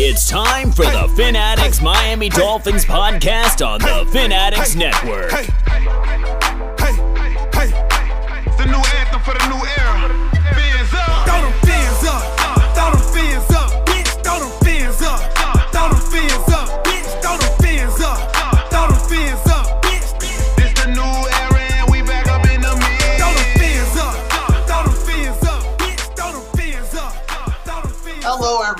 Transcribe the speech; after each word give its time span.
It's 0.00 0.28
time 0.28 0.70
for 0.70 0.84
the 0.84 1.12
Fin 1.16 1.34
Addicts 1.34 1.82
Miami 1.82 2.28
Dolphins 2.28 2.84
podcast 2.84 3.66
on 3.66 3.80
the 3.80 4.08
Fin 4.12 4.30
Addicts 4.30 4.76
Network. 4.76 5.32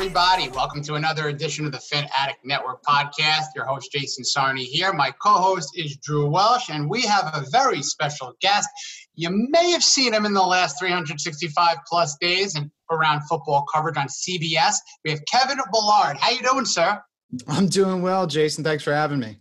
Everybody. 0.01 0.49
Welcome 0.51 0.81
to 0.85 0.95
another 0.95 1.27
edition 1.27 1.67
of 1.67 1.73
the 1.73 1.81
Fin 1.81 2.07
Addict 2.17 2.39
Network 2.45 2.85
podcast. 2.85 3.47
Your 3.57 3.65
host, 3.65 3.91
Jason 3.91 4.23
Sarney, 4.23 4.63
here. 4.63 4.93
My 4.93 5.11
co 5.21 5.31
host 5.31 5.71
is 5.75 5.97
Drew 5.97 6.31
Welch, 6.31 6.71
and 6.71 6.89
we 6.89 7.03
have 7.03 7.33
a 7.35 7.45
very 7.51 7.83
special 7.83 8.33
guest. 8.41 8.69
You 9.17 9.31
may 9.51 9.73
have 9.73 9.83
seen 9.83 10.15
him 10.15 10.25
in 10.25 10.35
the 10.35 10.41
last 10.41 10.79
365 10.79 11.79
plus 11.85 12.17
days 12.21 12.55
and 12.55 12.71
around 12.93 13.23
football 13.23 13.67
coverage 13.75 13.97
on 13.97 14.07
CBS. 14.07 14.77
We 15.05 15.11
have 15.11 15.21
Kevin 15.29 15.59
Boilard. 15.73 16.17
How 16.17 16.31
you 16.31 16.43
doing, 16.49 16.65
sir? 16.65 17.03
I'm 17.49 17.67
doing 17.67 18.01
well, 18.01 18.29
Jason. 18.29 18.63
Thanks 18.63 18.85
for 18.85 18.95
having 18.95 19.19
me. 19.19 19.39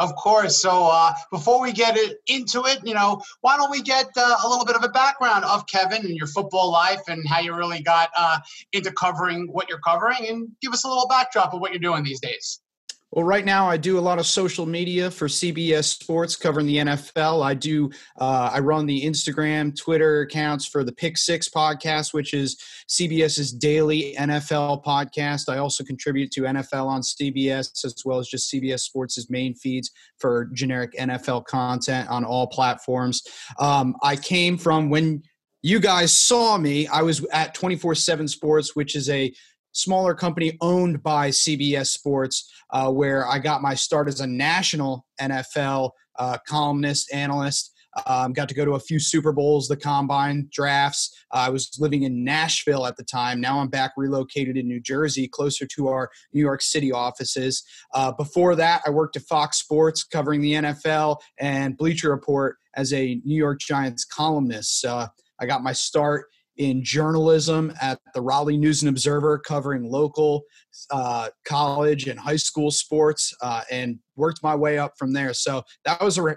Of 0.00 0.16
course. 0.16 0.62
So 0.62 0.86
uh, 0.86 1.12
before 1.30 1.60
we 1.60 1.72
get 1.72 1.98
into 2.26 2.64
it, 2.64 2.80
you 2.84 2.94
know, 2.94 3.20
why 3.42 3.58
don't 3.58 3.70
we 3.70 3.82
get 3.82 4.06
uh, 4.16 4.36
a 4.42 4.48
little 4.48 4.64
bit 4.64 4.74
of 4.74 4.82
a 4.82 4.88
background 4.88 5.44
of 5.44 5.66
Kevin 5.66 6.06
and 6.06 6.16
your 6.16 6.26
football 6.26 6.72
life 6.72 7.02
and 7.06 7.28
how 7.28 7.40
you 7.40 7.54
really 7.54 7.82
got 7.82 8.08
uh, 8.16 8.38
into 8.72 8.90
covering 8.92 9.46
what 9.52 9.68
you're 9.68 9.78
covering, 9.80 10.26
and 10.26 10.48
give 10.62 10.72
us 10.72 10.84
a 10.84 10.88
little 10.88 11.06
backdrop 11.06 11.52
of 11.52 11.60
what 11.60 11.70
you're 11.72 11.80
doing 11.80 12.02
these 12.02 12.18
days. 12.18 12.60
Well, 13.12 13.24
right 13.24 13.44
now 13.44 13.68
I 13.68 13.76
do 13.76 13.98
a 13.98 14.00
lot 14.00 14.20
of 14.20 14.26
social 14.26 14.66
media 14.66 15.10
for 15.10 15.26
CBS 15.26 16.00
Sports 16.00 16.36
covering 16.36 16.66
the 16.66 16.76
NFL. 16.76 17.44
I 17.44 17.54
do 17.54 17.90
uh, 18.20 18.50
I 18.52 18.60
run 18.60 18.86
the 18.86 19.04
Instagram, 19.04 19.76
Twitter 19.76 20.20
accounts 20.20 20.64
for 20.66 20.84
the 20.84 20.92
Pick 20.92 21.18
Six 21.18 21.48
podcast, 21.48 22.14
which 22.14 22.34
is 22.34 22.56
CBS's 22.88 23.52
daily 23.52 24.14
NFL 24.16 24.84
podcast. 24.84 25.48
I 25.48 25.58
also 25.58 25.82
contribute 25.82 26.30
to 26.32 26.42
NFL 26.42 26.86
on 26.86 27.00
CBS 27.00 27.84
as 27.84 27.96
well 28.04 28.18
as 28.18 28.28
just 28.28 28.52
CBS 28.52 28.80
Sports' 28.80 29.28
main 29.28 29.54
feeds 29.54 29.90
for 30.18 30.44
generic 30.52 30.92
NFL 30.94 31.46
content 31.46 32.08
on 32.10 32.24
all 32.24 32.46
platforms. 32.46 33.22
Um, 33.58 33.96
I 34.04 34.14
came 34.14 34.56
from 34.56 34.88
when 34.88 35.24
you 35.62 35.80
guys 35.80 36.16
saw 36.16 36.56
me. 36.56 36.86
I 36.86 37.02
was 37.02 37.24
at 37.32 37.54
24 37.54 37.94
7 37.96 38.28
Sports, 38.28 38.76
which 38.76 38.94
is 38.94 39.10
a 39.10 39.32
smaller 39.72 40.14
company 40.14 40.56
owned 40.60 41.02
by 41.02 41.30
CBS 41.30 41.88
Sports, 41.88 42.50
uh, 42.70 42.90
where 42.90 43.26
I 43.26 43.38
got 43.38 43.62
my 43.62 43.74
start 43.74 44.08
as 44.08 44.20
a 44.20 44.26
national 44.26 45.06
NFL 45.20 45.90
uh, 46.18 46.38
columnist, 46.46 47.12
analyst. 47.12 47.72
Um, 48.06 48.32
got 48.32 48.48
to 48.48 48.54
go 48.54 48.64
to 48.64 48.74
a 48.74 48.80
few 48.80 49.00
Super 49.00 49.32
Bowls, 49.32 49.66
the 49.66 49.76
combine 49.76 50.48
drafts. 50.52 51.12
Uh, 51.32 51.38
I 51.38 51.48
was 51.50 51.76
living 51.80 52.04
in 52.04 52.22
Nashville 52.22 52.86
at 52.86 52.96
the 52.96 53.02
time. 53.02 53.40
Now 53.40 53.58
I'm 53.58 53.68
back 53.68 53.92
relocated 53.96 54.56
in 54.56 54.68
New 54.68 54.80
Jersey, 54.80 55.26
closer 55.26 55.66
to 55.66 55.88
our 55.88 56.08
New 56.32 56.40
York 56.40 56.62
City 56.62 56.92
offices. 56.92 57.64
Uh, 57.92 58.12
before 58.12 58.54
that, 58.54 58.82
I 58.86 58.90
worked 58.90 59.16
at 59.16 59.22
Fox 59.22 59.58
Sports 59.58 60.04
covering 60.04 60.40
the 60.40 60.52
NFL 60.52 61.18
and 61.40 61.76
Bleacher 61.76 62.10
Report 62.10 62.58
as 62.76 62.92
a 62.92 63.20
New 63.24 63.36
York 63.36 63.58
Giants 63.58 64.04
columnist. 64.04 64.84
Uh, 64.84 65.08
I 65.40 65.46
got 65.46 65.62
my 65.62 65.72
start 65.72 66.26
in 66.56 66.84
journalism 66.84 67.72
at 67.80 68.00
the 68.14 68.20
Raleigh 68.20 68.56
News 68.56 68.82
and 68.82 68.88
Observer, 68.88 69.38
covering 69.38 69.90
local 69.90 70.42
uh, 70.90 71.28
college 71.44 72.06
and 72.06 72.18
high 72.18 72.36
school 72.36 72.70
sports, 72.70 73.34
uh, 73.42 73.62
and 73.70 73.98
worked 74.16 74.42
my 74.42 74.54
way 74.54 74.78
up 74.78 74.92
from 74.98 75.12
there. 75.12 75.32
So 75.32 75.62
that 75.84 76.00
was 76.00 76.18
a 76.18 76.36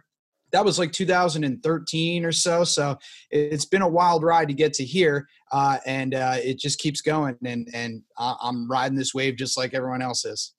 that 0.52 0.64
was 0.64 0.78
like 0.78 0.92
2013 0.92 2.26
or 2.26 2.32
so. 2.32 2.64
So 2.64 2.96
it's 3.32 3.66
been 3.66 3.82
a 3.82 3.88
wild 3.88 4.24
ride 4.24 4.48
to 4.50 4.54
get 4.54 4.74
to 4.76 4.86
here, 4.86 5.28
uh, 5.52 5.80
and 5.86 6.14
uh, 6.14 6.36
it 6.38 6.60
just 6.60 6.80
keeps 6.80 7.02
going. 7.02 7.38
And 7.44 7.68
and 7.74 8.04
I'm 8.18 8.70
riding 8.70 8.98
this 8.98 9.14
wave 9.14 9.36
just 9.36 9.58
like 9.58 9.74
everyone 9.74 10.02
else 10.02 10.26
is. 10.26 10.54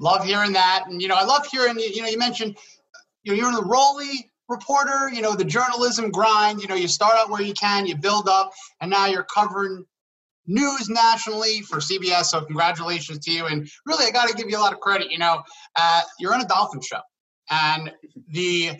Love 0.00 0.24
hearing 0.24 0.52
that, 0.52 0.84
and 0.86 1.02
you 1.02 1.08
know, 1.08 1.16
I 1.16 1.24
love 1.24 1.46
hearing 1.46 1.78
you 1.78 2.02
know, 2.02 2.08
you 2.08 2.18
mentioned 2.18 2.56
you 3.22 3.32
know, 3.32 3.38
you're 3.38 3.48
in 3.48 3.54
the 3.54 3.62
Raleigh 3.62 4.30
reporter. 4.48 5.10
You 5.12 5.22
know, 5.22 5.34
the 5.34 5.44
journalism 5.44 6.10
grind. 6.10 6.60
You 6.60 6.68
know, 6.68 6.74
you 6.74 6.88
start 6.88 7.14
out 7.16 7.30
where 7.30 7.42
you 7.42 7.54
can, 7.54 7.86
you 7.86 7.96
build 7.96 8.28
up, 8.28 8.52
and 8.80 8.90
now 8.90 9.06
you're 9.06 9.24
covering 9.34 9.84
news 10.46 10.88
nationally 10.88 11.60
for 11.62 11.78
CBS. 11.78 12.26
So 12.26 12.40
congratulations 12.42 13.18
to 13.20 13.30
you, 13.32 13.46
and 13.46 13.68
really, 13.86 14.06
I 14.06 14.10
got 14.10 14.28
to 14.28 14.34
give 14.34 14.48
you 14.50 14.58
a 14.58 14.60
lot 14.60 14.72
of 14.72 14.80
credit. 14.80 15.10
You 15.10 15.18
know, 15.18 15.42
uh, 15.76 16.02
you're 16.18 16.34
on 16.34 16.40
a 16.40 16.46
Dolphin 16.46 16.80
show, 16.80 17.00
and 17.50 17.92
the 18.30 18.72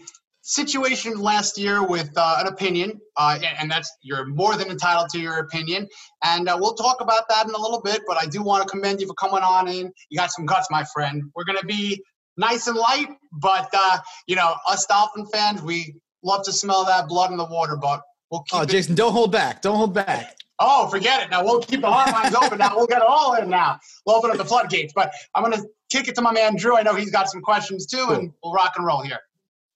situation 0.43 1.19
last 1.21 1.59
year 1.59 1.87
with 1.87 2.11
uh, 2.17 2.37
an 2.41 2.47
opinion, 2.47 2.99
uh, 3.19 3.39
and- 3.61 3.71
that's 3.71 3.91
you're 4.03 4.25
more 4.27 4.57
than 4.57 4.71
entitled 4.71 5.11
to 5.11 5.19
your 5.21 5.39
opinion, 5.41 5.87
and 6.25 6.49
uh, 6.49 6.57
we'll 6.59 6.75
talk 6.75 7.01
about 7.03 7.25
that 7.29 7.47
in 7.47 7.55
a 7.55 7.59
little 7.59 7.83
bit. 7.83 8.01
But 8.07 8.17
I 8.17 8.27
do 8.27 8.43
want 8.43 8.63
to 8.63 8.69
commend 8.69 9.01
you 9.01 9.07
for 9.07 9.15
coming 9.15 9.43
on 9.43 9.69
in. 9.69 9.93
You 10.09 10.19
got 10.19 10.31
some 10.33 10.47
guts, 10.47 10.69
my 10.71 10.85
friend. 10.95 11.23
We're 11.35 11.45
gonna 11.45 11.63
be 11.65 12.03
nice 12.39 12.67
and 12.69 12.77
light, 12.79 13.09
but 13.33 13.69
uh, 13.75 13.99
you 14.27 14.37
know, 14.37 14.55
us 14.67 14.87
Dolphin 14.87 15.27
fans, 15.27 15.61
we 15.61 15.95
love 16.23 16.43
to 16.45 16.53
smell 16.53 16.85
that 16.87 17.09
blood 17.09 17.31
in 17.31 17.37
the 17.37 17.45
water. 17.45 17.77
But 17.77 18.01
we'll 18.31 18.43
keep 18.43 18.59
Oh, 18.59 18.63
it. 18.63 18.71
Jason, 18.71 18.95
don't 18.95 19.13
hold 19.13 19.31
back. 19.33 19.61
Don't 19.61 19.77
hold 19.77 19.93
back. 19.93 20.37
Oh, 20.61 20.89
forget 20.89 21.23
it. 21.23 21.31
Now 21.31 21.45
we'll 21.45 21.61
keep 21.61 21.83
the 21.83 21.87
hotlines 21.87 22.35
open. 22.35 22.59
Now 22.59 22.75
we'll 22.75 22.87
get 22.89 22.99
it 22.99 23.07
all 23.07 23.35
in. 23.35 23.49
Now 23.51 23.79
we'll 24.07 24.17
open 24.17 24.31
up 24.31 24.39
the 24.39 24.45
floodgates. 24.45 24.93
But 24.95 25.13
I'm 25.35 25.43
gonna 25.43 25.63
kick 25.91 26.09
it 26.09 26.15
to 26.15 26.23
my 26.23 26.33
man 26.33 26.57
Drew. 26.57 26.77
I 26.77 26.83
know 26.83 26.95
he's 26.95 27.11
got 27.11 27.29
some 27.29 27.43
questions 27.43 27.87
too, 27.87 28.07
and 28.11 28.33
we'll 28.43 28.53
rock 28.55 28.73
and 28.77 28.87
roll 28.87 29.03
here. 29.03 29.21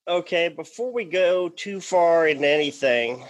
Okay, 0.09 0.49
before 0.49 0.93
we 0.93 1.05
go 1.05 1.49
too 1.49 1.81
far 1.81 2.27
into 2.27 2.49
anything, 2.49 3.25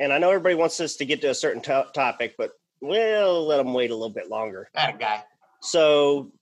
and 0.00 0.12
I 0.12 0.18
know 0.18 0.30
everybody 0.30 0.56
wants 0.56 0.80
us 0.80 0.96
to 0.96 1.04
get 1.04 1.20
to 1.20 1.28
a 1.30 1.34
certain 1.34 1.62
to- 1.62 1.86
topic, 1.94 2.34
but 2.36 2.50
we'll 2.80 3.46
let 3.46 3.58
them 3.58 3.72
wait 3.72 3.92
a 3.92 3.94
little 3.94 4.10
bit 4.12 4.28
longer. 4.28 4.68
That 4.74 4.98
guy. 4.98 5.22
So, 5.60 6.32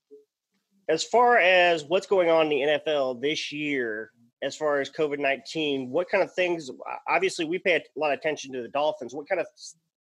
as 0.90 1.04
far 1.04 1.38
as 1.38 1.84
what's 1.84 2.06
going 2.06 2.28
on 2.30 2.46
in 2.46 2.48
the 2.48 2.80
NFL 2.86 3.22
this 3.22 3.52
year, 3.52 4.10
as 4.42 4.56
far 4.56 4.80
as 4.80 4.90
COVID 4.90 5.20
19, 5.20 5.88
what 5.88 6.10
kind 6.10 6.22
of 6.22 6.34
things? 6.34 6.68
Obviously, 7.08 7.44
we 7.44 7.58
pay 7.58 7.76
a 7.76 7.82
lot 7.98 8.12
of 8.12 8.18
attention 8.18 8.52
to 8.52 8.62
the 8.62 8.68
Dolphins. 8.68 9.14
What 9.14 9.28
kind 9.28 9.40
of 9.40 9.46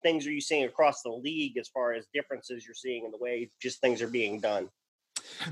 things 0.02 0.26
are 0.26 0.32
you 0.32 0.42
seeing 0.42 0.64
across 0.64 1.02
the 1.02 1.10
league 1.10 1.56
as 1.56 1.68
far 1.68 1.94
as 1.94 2.06
differences 2.12 2.66
you're 2.66 2.74
seeing 2.74 3.06
in 3.06 3.10
the 3.10 3.16
way 3.16 3.50
just 3.62 3.80
things 3.80 4.02
are 4.02 4.08
being 4.08 4.40
done? 4.40 4.68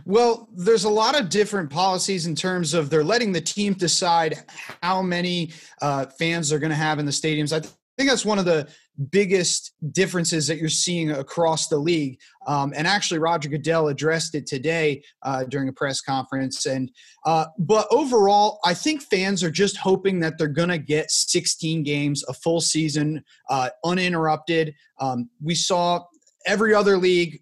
Well, 0.05 0.51
there's 0.53 0.85
a 0.85 0.91
lot 0.91 1.19
of 1.19 1.31
different 1.31 1.71
policies 1.71 2.27
in 2.27 2.35
terms 2.35 2.75
of 2.75 2.91
they're 2.91 3.03
letting 3.03 3.33
the 3.33 3.41
team 3.41 3.73
decide 3.73 4.45
how 4.83 5.01
many 5.01 5.53
uh, 5.81 6.07
fans 6.19 6.51
they're 6.51 6.59
going 6.59 6.71
to 6.71 6.77
have 6.77 6.99
in 6.99 7.07
the 7.07 7.13
stadiums. 7.13 7.57
I 7.57 7.61
th- 7.61 7.73
think 7.97 8.11
that's 8.11 8.25
one 8.25 8.39
of 8.39 8.45
the 8.45 8.69
biggest 9.11 9.73
differences 9.93 10.47
that 10.47 10.59
you're 10.59 10.69
seeing 10.69 11.11
across 11.11 11.69
the 11.69 11.79
league. 11.79 12.19
Um, 12.47 12.73
and 12.77 12.87
actually, 12.87 13.19
Roger 13.21 13.49
Goodell 13.49 13.89
addressed 13.89 14.35
it 14.35 14.47
today 14.47 15.03
uh, 15.23 15.45
during 15.45 15.69
a 15.69 15.73
press 15.73 16.01
conference. 16.01 16.67
And 16.67 16.91
uh, 17.25 17.47
but 17.59 17.87
overall, 17.91 18.59
I 18.65 18.75
think 18.75 19.03
fans 19.03 19.43
are 19.43 19.51
just 19.51 19.77
hoping 19.77 20.21
that 20.21 20.39
they're 20.39 20.49
going 20.49 20.69
to 20.69 20.79
get 20.79 21.11
16 21.11 21.83
games, 21.83 22.25
a 22.29 22.35
full 22.35 22.61
season, 22.61 23.23
uh, 23.49 23.71
uninterrupted. 23.85 24.75
Um, 25.01 25.31
we 25.43 25.55
saw 25.55 26.05
every 26.47 26.75
other 26.75 26.97
league 26.97 27.41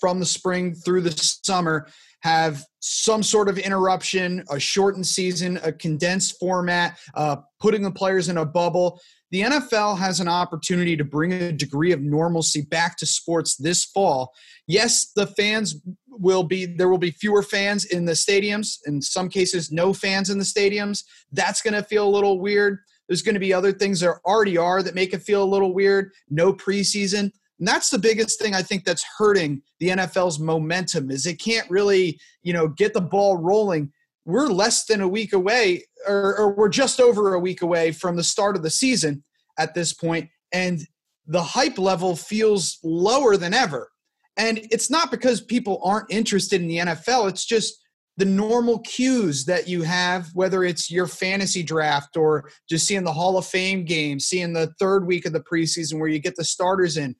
from 0.00 0.18
the 0.20 0.26
spring 0.26 0.74
through 0.74 1.00
the 1.00 1.12
summer 1.44 1.86
have 2.20 2.64
some 2.80 3.22
sort 3.22 3.48
of 3.48 3.58
interruption, 3.58 4.42
a 4.50 4.58
shortened 4.58 5.06
season, 5.06 5.58
a 5.62 5.70
condensed 5.70 6.38
format, 6.40 6.98
uh, 7.14 7.36
putting 7.60 7.82
the 7.82 7.90
players 7.90 8.28
in 8.30 8.38
a 8.38 8.44
bubble. 8.44 9.00
The 9.34 9.40
NFL 9.40 9.98
has 9.98 10.20
an 10.20 10.28
opportunity 10.28 10.96
to 10.96 11.02
bring 11.02 11.32
a 11.32 11.50
degree 11.50 11.90
of 11.90 12.00
normalcy 12.00 12.62
back 12.62 12.96
to 12.98 13.04
sports 13.04 13.56
this 13.56 13.84
fall. 13.84 14.32
Yes, 14.68 15.10
the 15.16 15.26
fans 15.26 15.74
will 16.08 16.44
be 16.44 16.66
there 16.66 16.88
will 16.88 16.98
be 16.98 17.10
fewer 17.10 17.42
fans 17.42 17.84
in 17.86 18.04
the 18.04 18.12
stadiums, 18.12 18.78
in 18.86 19.02
some 19.02 19.28
cases 19.28 19.72
no 19.72 19.92
fans 19.92 20.30
in 20.30 20.38
the 20.38 20.44
stadiums. 20.44 21.02
That's 21.32 21.62
going 21.62 21.74
to 21.74 21.82
feel 21.82 22.06
a 22.06 22.14
little 22.14 22.38
weird. 22.38 22.78
There's 23.08 23.22
going 23.22 23.34
to 23.34 23.40
be 23.40 23.52
other 23.52 23.72
things 23.72 23.98
that 24.02 24.20
already 24.24 24.56
are 24.56 24.84
that 24.84 24.94
make 24.94 25.12
it 25.12 25.22
feel 25.22 25.42
a 25.42 25.52
little 25.52 25.74
weird. 25.74 26.12
No 26.30 26.52
preseason. 26.52 27.32
And 27.58 27.66
that's 27.66 27.90
the 27.90 27.98
biggest 27.98 28.40
thing 28.40 28.54
I 28.54 28.62
think 28.62 28.84
that's 28.84 29.04
hurting 29.18 29.62
the 29.80 29.88
NFL's 29.88 30.38
momentum 30.38 31.10
is 31.10 31.26
it 31.26 31.40
can't 31.40 31.68
really, 31.68 32.20
you 32.44 32.52
know, 32.52 32.68
get 32.68 32.94
the 32.94 33.00
ball 33.00 33.36
rolling. 33.36 33.90
We're 34.24 34.48
less 34.48 34.84
than 34.86 35.00
a 35.00 35.08
week 35.08 35.32
away, 35.32 35.84
or, 36.06 36.36
or 36.38 36.54
we're 36.54 36.68
just 36.68 37.00
over 37.00 37.34
a 37.34 37.40
week 37.40 37.62
away 37.62 37.92
from 37.92 38.16
the 38.16 38.24
start 38.24 38.56
of 38.56 38.62
the 38.62 38.70
season 38.70 39.22
at 39.58 39.74
this 39.74 39.92
point, 39.92 40.28
and 40.52 40.80
the 41.26 41.42
hype 41.42 41.78
level 41.78 42.16
feels 42.16 42.78
lower 42.82 43.36
than 43.36 43.54
ever. 43.54 43.90
And 44.36 44.60
it's 44.70 44.90
not 44.90 45.10
because 45.10 45.40
people 45.40 45.80
aren't 45.84 46.10
interested 46.10 46.60
in 46.60 46.68
the 46.68 46.78
NFL. 46.78 47.28
It's 47.28 47.46
just 47.46 47.84
the 48.16 48.24
normal 48.24 48.80
cues 48.80 49.44
that 49.44 49.68
you 49.68 49.82
have, 49.82 50.28
whether 50.34 50.64
it's 50.64 50.90
your 50.90 51.06
fantasy 51.06 51.62
draft 51.62 52.16
or 52.16 52.50
just 52.68 52.86
seeing 52.86 53.04
the 53.04 53.12
Hall 53.12 53.36
of 53.38 53.46
Fame 53.46 53.84
game, 53.84 54.20
seeing 54.20 54.52
the 54.52 54.72
third 54.78 55.06
week 55.06 55.26
of 55.26 55.32
the 55.32 55.40
preseason 55.40 55.98
where 55.98 56.08
you 56.08 56.18
get 56.18 56.36
the 56.36 56.44
starters 56.44 56.96
in 56.96 57.14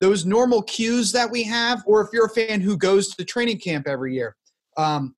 those 0.00 0.24
normal 0.24 0.62
cues 0.62 1.12
that 1.12 1.30
we 1.30 1.42
have, 1.44 1.82
or 1.86 2.00
if 2.00 2.08
you're 2.12 2.26
a 2.26 2.30
fan 2.30 2.60
who 2.60 2.76
goes 2.76 3.08
to 3.08 3.24
training 3.24 3.58
camp 3.58 3.86
every 3.86 4.14
year, 4.14 4.34
um, 4.76 5.14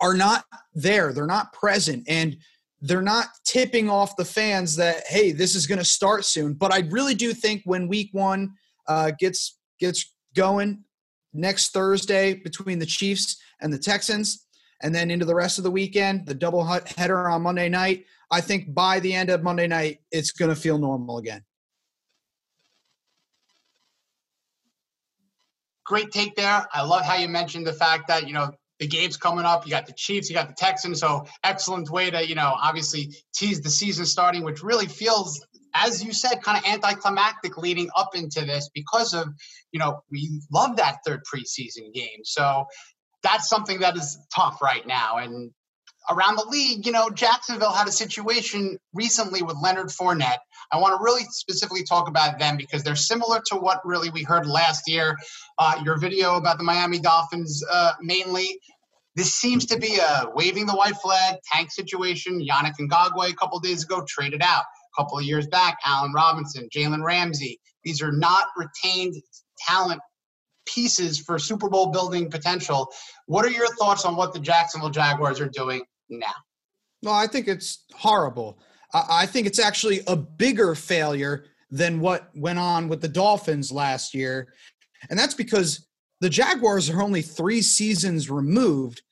are 0.00 0.14
not 0.14 0.44
there. 0.74 1.12
They're 1.12 1.26
not 1.26 1.52
present. 1.52 2.04
And 2.08 2.36
they're 2.82 3.02
not 3.02 3.28
tipping 3.44 3.88
off 3.88 4.16
the 4.16 4.24
fans 4.24 4.76
that 4.76 5.06
hey 5.06 5.32
this 5.32 5.54
is 5.54 5.66
going 5.66 5.78
to 5.78 5.84
start 5.84 6.24
soon 6.24 6.52
but 6.52 6.72
i 6.72 6.80
really 6.90 7.14
do 7.14 7.32
think 7.32 7.62
when 7.64 7.88
week 7.88 8.10
one 8.12 8.52
uh, 8.88 9.10
gets 9.18 9.58
gets 9.80 10.14
going 10.34 10.82
next 11.32 11.70
thursday 11.72 12.34
between 12.34 12.78
the 12.78 12.86
chiefs 12.86 13.40
and 13.60 13.72
the 13.72 13.78
texans 13.78 14.46
and 14.82 14.94
then 14.94 15.10
into 15.10 15.24
the 15.24 15.34
rest 15.34 15.58
of 15.58 15.64
the 15.64 15.70
weekend 15.70 16.26
the 16.26 16.34
double 16.34 16.64
header 16.64 17.28
on 17.28 17.42
monday 17.42 17.68
night 17.68 18.04
i 18.30 18.40
think 18.40 18.72
by 18.74 19.00
the 19.00 19.12
end 19.12 19.30
of 19.30 19.42
monday 19.42 19.66
night 19.66 20.00
it's 20.12 20.32
going 20.32 20.50
to 20.50 20.60
feel 20.60 20.78
normal 20.78 21.18
again 21.18 21.42
great 25.84 26.10
take 26.10 26.34
there 26.36 26.66
i 26.74 26.82
love 26.82 27.04
how 27.04 27.16
you 27.16 27.28
mentioned 27.28 27.66
the 27.66 27.72
fact 27.72 28.06
that 28.06 28.26
you 28.26 28.34
know 28.34 28.50
the 28.78 28.86
games 28.86 29.16
coming 29.16 29.44
up. 29.44 29.64
You 29.64 29.70
got 29.70 29.86
the 29.86 29.92
Chiefs, 29.92 30.28
you 30.28 30.34
got 30.34 30.48
the 30.48 30.54
Texans. 30.54 31.00
So 31.00 31.26
excellent 31.44 31.90
way 31.90 32.10
to, 32.10 32.26
you 32.26 32.34
know, 32.34 32.54
obviously 32.60 33.14
tease 33.34 33.60
the 33.60 33.70
season 33.70 34.06
starting, 34.06 34.44
which 34.44 34.62
really 34.62 34.86
feels, 34.86 35.44
as 35.74 36.04
you 36.04 36.12
said, 36.12 36.42
kind 36.42 36.58
of 36.58 36.70
anticlimactic 36.70 37.56
leading 37.58 37.88
up 37.96 38.14
into 38.14 38.44
this 38.44 38.68
because 38.74 39.14
of, 39.14 39.28
you 39.72 39.80
know, 39.80 40.00
we 40.10 40.40
love 40.52 40.76
that 40.76 40.98
third 41.06 41.22
preseason 41.24 41.92
game. 41.92 42.20
So 42.24 42.66
that's 43.22 43.48
something 43.48 43.80
that 43.80 43.96
is 43.96 44.18
tough 44.34 44.60
right 44.62 44.86
now. 44.86 45.16
And 45.16 45.50
around 46.10 46.36
the 46.36 46.46
league, 46.48 46.86
you 46.86 46.92
know, 46.92 47.10
Jacksonville 47.10 47.72
had 47.72 47.88
a 47.88 47.92
situation 47.92 48.78
recently 48.94 49.42
with 49.42 49.56
Leonard 49.62 49.88
Fournette. 49.88 50.38
I 50.72 50.78
want 50.78 50.98
to 50.98 51.02
really 51.02 51.24
specifically 51.30 51.84
talk 51.84 52.08
about 52.08 52.38
them 52.38 52.56
because 52.56 52.82
they're 52.82 52.96
similar 52.96 53.40
to 53.46 53.56
what 53.56 53.80
really 53.84 54.10
we 54.10 54.22
heard 54.22 54.46
last 54.46 54.88
year. 54.88 55.16
Uh, 55.58 55.80
your 55.84 55.98
video 55.98 56.36
about 56.36 56.58
the 56.58 56.64
Miami 56.64 56.98
Dolphins, 56.98 57.62
uh, 57.70 57.92
mainly. 58.00 58.58
This 59.14 59.34
seems 59.34 59.64
to 59.66 59.78
be 59.78 59.96
a 59.96 60.26
waving 60.34 60.66
the 60.66 60.74
white 60.74 60.96
flag 60.96 61.36
tank 61.50 61.70
situation. 61.70 62.46
Yannick 62.46 62.74
Ngakoue 62.78 63.30
a 63.30 63.34
couple 63.34 63.58
days 63.60 63.84
ago 63.84 64.04
traded 64.06 64.42
out. 64.42 64.62
A 64.62 65.02
couple 65.02 65.18
of 65.18 65.24
years 65.24 65.46
back, 65.46 65.78
Allen 65.86 66.12
Robinson, 66.12 66.68
Jalen 66.74 67.02
Ramsey. 67.02 67.58
These 67.82 68.02
are 68.02 68.12
not 68.12 68.48
retained 68.56 69.14
talent 69.66 70.00
pieces 70.66 71.18
for 71.18 71.38
Super 71.38 71.68
Bowl 71.68 71.86
building 71.86 72.30
potential. 72.30 72.92
What 73.26 73.44
are 73.46 73.50
your 73.50 73.68
thoughts 73.76 74.04
on 74.04 74.16
what 74.16 74.34
the 74.34 74.40
Jacksonville 74.40 74.90
Jaguars 74.90 75.40
are 75.40 75.48
doing 75.48 75.82
now? 76.08 76.34
Well, 77.02 77.14
I 77.14 77.26
think 77.26 77.48
it's 77.48 77.84
horrible. 77.94 78.58
I 78.92 79.26
think 79.26 79.46
it's 79.46 79.58
actually 79.58 80.00
a 80.06 80.16
bigger 80.16 80.74
failure 80.74 81.46
than 81.70 82.00
what 82.00 82.30
went 82.34 82.58
on 82.58 82.88
with 82.88 83.00
the 83.00 83.08
Dolphins 83.08 83.70
last 83.72 84.14
year. 84.14 84.52
And 85.10 85.18
that's 85.18 85.34
because 85.34 85.86
the 86.20 86.30
Jaguars 86.30 86.88
are 86.88 87.02
only 87.02 87.22
three 87.22 87.60
seasons 87.60 88.30
removed 88.30 89.02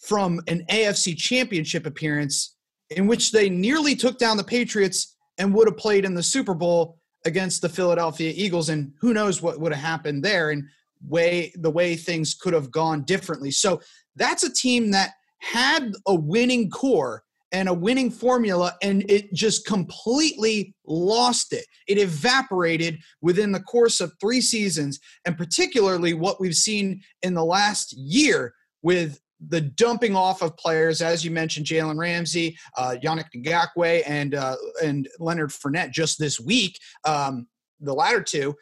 from 0.00 0.40
an 0.48 0.64
AFC 0.70 1.16
championship 1.16 1.86
appearance 1.86 2.56
in 2.90 3.06
which 3.06 3.32
they 3.32 3.48
nearly 3.48 3.94
took 3.96 4.18
down 4.18 4.36
the 4.36 4.44
Patriots 4.44 5.16
and 5.38 5.54
would 5.54 5.66
have 5.66 5.76
played 5.76 6.04
in 6.04 6.14
the 6.14 6.22
Super 6.22 6.54
Bowl 6.54 6.98
against 7.24 7.62
the 7.62 7.68
Philadelphia 7.68 8.32
Eagles. 8.34 8.68
And 8.68 8.92
who 9.00 9.12
knows 9.12 9.42
what 9.42 9.58
would 9.60 9.72
have 9.72 9.82
happened 9.82 10.22
there 10.22 10.50
and 10.50 10.64
way 11.08 11.52
the 11.56 11.70
way 11.70 11.96
things 11.96 12.34
could 12.34 12.54
have 12.54 12.70
gone 12.70 13.02
differently. 13.02 13.50
So 13.50 13.80
that's 14.16 14.42
a 14.42 14.52
team 14.52 14.90
that 14.92 15.12
had 15.44 15.92
a 16.06 16.14
winning 16.14 16.70
core 16.70 17.22
and 17.52 17.68
a 17.68 17.74
winning 17.74 18.10
formula 18.10 18.74
and 18.82 19.08
it 19.08 19.32
just 19.32 19.66
completely 19.66 20.74
lost 20.86 21.52
it. 21.52 21.64
It 21.86 21.98
evaporated 21.98 22.98
within 23.20 23.52
the 23.52 23.60
course 23.60 24.00
of 24.00 24.12
three 24.20 24.40
seasons, 24.40 24.98
and 25.24 25.38
particularly 25.38 26.14
what 26.14 26.40
we've 26.40 26.54
seen 26.54 27.00
in 27.22 27.34
the 27.34 27.44
last 27.44 27.92
year 27.92 28.54
with 28.82 29.20
the 29.48 29.60
dumping 29.60 30.16
off 30.16 30.42
of 30.42 30.56
players, 30.56 31.02
as 31.02 31.24
you 31.24 31.30
mentioned, 31.30 31.66
Jalen 31.66 31.98
Ramsey, 31.98 32.56
uh, 32.76 32.96
Yannick 33.02 33.26
Ngakoue, 33.36 34.02
and 34.06 34.34
uh, 34.34 34.56
and 34.82 35.08
Leonard 35.18 35.50
Fournette 35.50 35.90
just 35.90 36.18
this 36.18 36.40
week. 36.40 36.78
Um, 37.04 37.46
the 37.80 37.94
latter 37.94 38.22
two, 38.22 38.54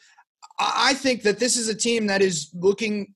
I 0.59 0.95
think 0.95 1.23
that 1.23 1.39
this 1.39 1.57
is 1.57 1.69
a 1.69 1.75
team 1.75 2.07
that 2.09 2.21
is 2.21 2.51
looking 2.55 3.15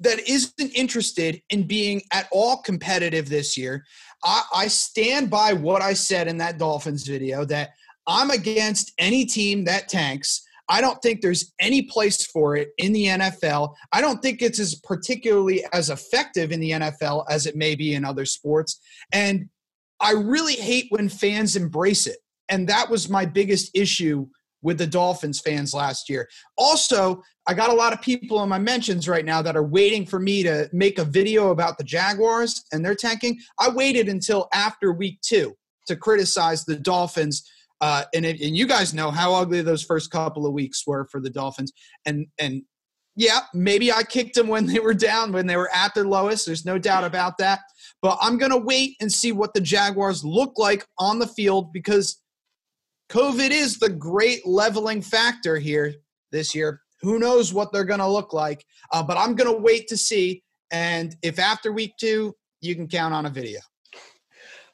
that 0.00 0.28
isn't 0.28 0.70
interested 0.74 1.40
in 1.50 1.64
being 1.64 2.02
at 2.12 2.28
all 2.32 2.58
competitive 2.62 3.28
this 3.28 3.56
year. 3.56 3.84
I, 4.24 4.42
I 4.54 4.68
stand 4.68 5.30
by 5.30 5.52
what 5.52 5.82
I 5.82 5.92
said 5.92 6.28
in 6.28 6.38
that 6.38 6.58
Dolphins 6.58 7.06
video 7.06 7.44
that 7.46 7.70
I'm 8.06 8.30
against 8.30 8.92
any 8.98 9.24
team 9.24 9.64
that 9.64 9.88
tanks. 9.88 10.42
I 10.68 10.80
don't 10.80 11.02
think 11.02 11.20
there's 11.20 11.52
any 11.60 11.82
place 11.82 12.24
for 12.26 12.56
it 12.56 12.70
in 12.78 12.92
the 12.92 13.06
NFL. 13.06 13.74
I 13.92 14.00
don't 14.00 14.22
think 14.22 14.40
it's 14.40 14.60
as 14.60 14.76
particularly 14.76 15.64
as 15.72 15.90
effective 15.90 16.52
in 16.52 16.60
the 16.60 16.70
NFL 16.70 17.24
as 17.28 17.46
it 17.46 17.56
may 17.56 17.74
be 17.74 17.94
in 17.94 18.04
other 18.04 18.24
sports. 18.24 18.80
And 19.12 19.48
I 19.98 20.12
really 20.12 20.54
hate 20.54 20.86
when 20.90 21.08
fans 21.08 21.56
embrace 21.56 22.06
it. 22.06 22.18
And 22.48 22.68
that 22.68 22.88
was 22.88 23.08
my 23.08 23.26
biggest 23.26 23.70
issue 23.74 24.28
with 24.62 24.78
the 24.78 24.86
Dolphins 24.86 25.40
fans 25.40 25.72
last 25.72 26.08
year. 26.08 26.28
Also, 26.56 27.22
I 27.46 27.54
got 27.54 27.70
a 27.70 27.74
lot 27.74 27.92
of 27.92 28.00
people 28.00 28.42
in 28.42 28.48
my 28.48 28.58
mentions 28.58 29.08
right 29.08 29.24
now 29.24 29.42
that 29.42 29.56
are 29.56 29.66
waiting 29.66 30.06
for 30.06 30.20
me 30.20 30.42
to 30.42 30.68
make 30.72 30.98
a 30.98 31.04
video 31.04 31.50
about 31.50 31.78
the 31.78 31.84
Jaguars 31.84 32.64
and 32.72 32.84
their 32.84 32.94
tanking. 32.94 33.38
I 33.58 33.70
waited 33.70 34.08
until 34.08 34.48
after 34.52 34.92
week 34.92 35.20
two 35.22 35.54
to 35.86 35.96
criticize 35.96 36.64
the 36.64 36.76
Dolphins. 36.76 37.48
Uh, 37.80 38.04
and, 38.14 38.26
it, 38.26 38.40
and 38.40 38.56
you 38.56 38.66
guys 38.66 38.92
know 38.92 39.10
how 39.10 39.34
ugly 39.34 39.62
those 39.62 39.82
first 39.82 40.10
couple 40.10 40.46
of 40.46 40.52
weeks 40.52 40.86
were 40.86 41.06
for 41.10 41.20
the 41.20 41.30
Dolphins. 41.30 41.72
And 42.04 42.26
and 42.38 42.62
yeah, 43.16 43.40
maybe 43.52 43.92
I 43.92 44.02
kicked 44.02 44.34
them 44.34 44.48
when 44.48 44.66
they 44.72 44.78
were 44.78 44.94
down, 44.94 45.32
when 45.32 45.46
they 45.46 45.56
were 45.56 45.70
at 45.74 45.94
their 45.94 46.06
lowest. 46.06 46.46
There's 46.46 46.64
no 46.64 46.78
doubt 46.78 47.04
about 47.04 47.38
that. 47.38 47.60
But 48.02 48.18
I'm 48.20 48.38
going 48.38 48.52
to 48.52 48.58
wait 48.58 48.96
and 49.00 49.12
see 49.12 49.32
what 49.32 49.54
the 49.54 49.60
Jaguars 49.60 50.24
look 50.24 50.58
like 50.58 50.86
on 50.98 51.18
the 51.18 51.26
field 51.26 51.72
because 51.72 52.22
COVID 53.10 53.50
is 53.50 53.78
the 53.78 53.88
great 53.88 54.46
leveling 54.46 55.02
factor 55.02 55.58
here 55.58 55.94
this 56.30 56.54
year. 56.54 56.80
Who 57.00 57.18
knows 57.18 57.52
what 57.52 57.72
they're 57.72 57.84
going 57.84 58.00
to 58.00 58.06
look 58.06 58.32
like? 58.32 58.64
Uh, 58.92 59.02
but 59.02 59.16
I'm 59.16 59.34
going 59.34 59.52
to 59.52 59.60
wait 59.60 59.88
to 59.88 59.96
see. 59.96 60.44
And 60.70 61.16
if 61.22 61.40
after 61.40 61.72
week 61.72 61.94
two, 61.98 62.36
you 62.60 62.76
can 62.76 62.86
count 62.86 63.12
on 63.12 63.26
a 63.26 63.30
video. 63.30 63.58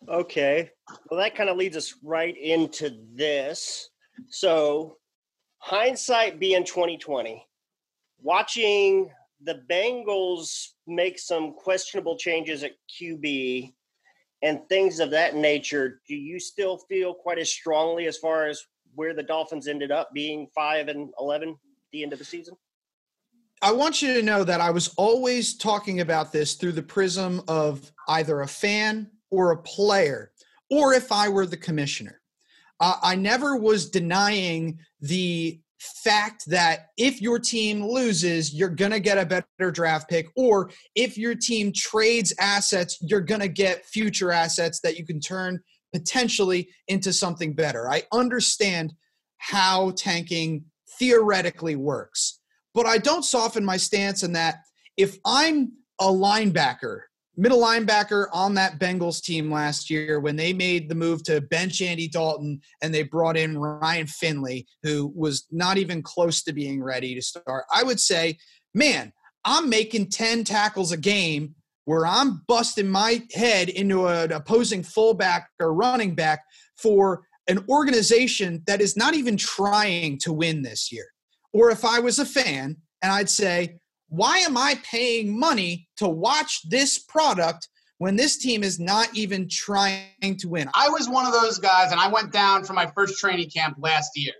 Okay. 0.07 0.71
Well, 1.11 1.19
that 1.19 1.35
kind 1.35 1.49
of 1.49 1.57
leads 1.57 1.79
us 1.79 1.95
right 2.03 2.37
into 2.37 2.99
this. 3.15 3.89
So, 4.29 4.99
hindsight 5.59 6.39
being 6.39 6.65
2020, 6.65 7.43
watching 8.21 9.11
the 9.43 9.63
Bengals 9.71 10.69
make 10.87 11.19
some 11.19 11.55
questionable 11.55 12.19
changes 12.19 12.65
at 12.65 12.73
QB 13.01 13.73
and 14.43 14.61
things 14.69 15.01
of 15.01 15.11
that 15.11 15.35
nature, 15.35 16.01
do 16.07 16.15
you 16.15 16.39
still 16.39 16.79
feel 16.89 17.15
quite 17.15 17.39
as 17.39 17.51
strongly 17.51 18.07
as 18.07 18.19
far 18.19 18.47
as 18.47 18.63
where 18.95 19.15
the 19.15 19.23
Dolphins 19.23 19.69
ended 19.69 19.91
up 19.91 20.13
being 20.13 20.49
five 20.55 20.89
and 20.89 21.11
eleven 21.19 21.51
at 21.51 21.57
the 21.93 22.03
end 22.03 22.13
of 22.13 22.19
the 22.19 22.25
season? 22.25 22.55
I 23.63 23.73
want 23.73 24.03
you 24.03 24.13
to 24.15 24.23
know 24.23 24.45
that 24.45 24.61
I 24.61 24.71
was 24.71 24.89
always 24.97 25.57
talking 25.57 26.01
about 26.01 26.31
this 26.31 26.55
through 26.55 26.73
the 26.73 26.83
prism 26.83 27.43
of 27.49 27.91
either 28.09 28.43
a 28.43 28.47
fan 28.47 29.11
or 29.31 29.53
a 29.53 29.63
player, 29.63 30.33
or 30.71 30.93
if 30.93 31.11
I 31.11 31.29
were 31.29 31.47
the 31.47 31.57
commissioner. 31.57 32.21
Uh, 32.81 32.97
I 33.03 33.17
never 33.17 33.57
was 33.57 33.89
denying 33.89 34.79
the 35.01 35.61
fact 35.79 36.45
that 36.47 36.87
if 36.97 37.21
your 37.21 37.39
team 37.39 37.85
loses, 37.85 38.55
you're 38.55 38.69
going 38.69 38.91
to 38.91 39.01
get 39.01 39.19
a 39.19 39.27
better 39.27 39.71
draft 39.71 40.09
pick, 40.09 40.29
or 40.37 40.71
if 40.95 41.19
your 41.19 41.35
team 41.35 41.73
trades 41.75 42.35
assets, 42.41 42.99
you're 43.01 43.21
going 43.21 43.41
to 43.41 43.49
get 43.49 43.85
future 43.85 44.33
assets 44.33 44.81
that 44.81 44.99
you 44.99 45.05
can 45.05 45.21
turn 45.21 45.61
potentially 45.93 46.69
into 46.89 47.13
something 47.13 47.55
better. 47.55 47.91
I 47.91 48.03
understand 48.13 48.93
how 49.39 49.93
tanking 49.97 50.65
theoretically 50.99 51.77
works, 51.77 52.41
but 52.75 52.87
I 52.87 52.99
don't 52.99 53.25
soften 53.25 53.65
my 53.65 53.77
stance 53.77 54.23
in 54.23 54.33
that 54.33 54.57
if 54.97 55.19
I'm 55.25 55.73
a 56.01 56.07
linebacker 56.07 57.01
middle 57.37 57.61
linebacker 57.61 58.27
on 58.33 58.55
that 58.55 58.79
Bengals 58.79 59.23
team 59.23 59.51
last 59.51 59.91
year 59.91 60.21
when 60.21 60.37
they 60.37 60.53
made 60.53 60.89
the 60.89 60.95
move 60.95 61.23
to 61.25 61.41
bench 61.41 61.83
Andy 61.83 62.09
Dalton 62.09 62.61
and 62.83 62.95
they 62.95 63.03
brought 63.03 63.37
in 63.37 63.59
Ryan 63.59 64.07
Finley, 64.07 64.67
who 64.83 65.13
was 65.15 65.47
not 65.51 65.77
even 65.77 66.03
close 66.03 66.43
to 66.45 66.53
being 66.53 66.83
ready 66.83 67.15
to 67.15 67.23
start. 67.23 67.65
I 67.75 67.83
would 67.83 68.01
say, 68.01 68.39
man, 68.75 69.13
I'm 69.45 69.69
making 69.69 70.11
10 70.11 70.45
tackles 70.45 70.93
a 70.93 70.97
game 70.97 71.55
where 71.85 72.07
I'm 72.07 72.43
busting 72.49 72.89
my 72.89 73.23
head 73.33 73.69
into 73.69 74.07
an 74.07 74.33
opposing 74.33 74.83
fullback 74.83 75.49
or 75.61 75.73
running 75.73 76.15
back 76.15 76.43
for 76.77 77.23
an 77.47 77.65
organization 77.69 78.63
that 78.67 78.81
is 78.81 78.97
not 78.97 79.15
even 79.15 79.37
trying 79.37 80.19
to 80.19 80.33
win 80.33 80.63
this 80.63 80.91
year. 80.91 81.07
Or 81.53 81.71
if 81.71 81.85
I 81.85 82.01
was 82.01 82.19
a 82.19 82.27
fan 82.27 82.77
and 83.03 83.13
I'd 83.13 83.31
say, 83.31 83.79
why 84.09 84.39
am 84.39 84.57
I 84.57 84.79
paying 84.85 85.39
money 85.39 85.89
to 85.97 86.09
watch 86.09 86.69
this 86.69 86.99
product 86.99 87.69
when 87.99 88.17
this 88.17 88.37
team 88.37 88.63
is 88.63 88.79
not 88.79 89.09
even 89.15 89.49
trying 89.49 90.37
to 90.39 90.49
win? 90.49 90.71
I 90.75 90.89
was 90.89 91.09
one 91.09 91.27
of 91.27 91.33
those 91.33 91.59
guys, 91.59 91.93
and 91.93 92.01
I 92.01 92.09
went 92.09 92.33
down 92.33 92.65
for 92.65 92.73
my 92.73 92.87
first 92.95 93.19
training 93.19 93.51
camp 93.51 93.77
last 93.79 94.13
year. 94.17 94.33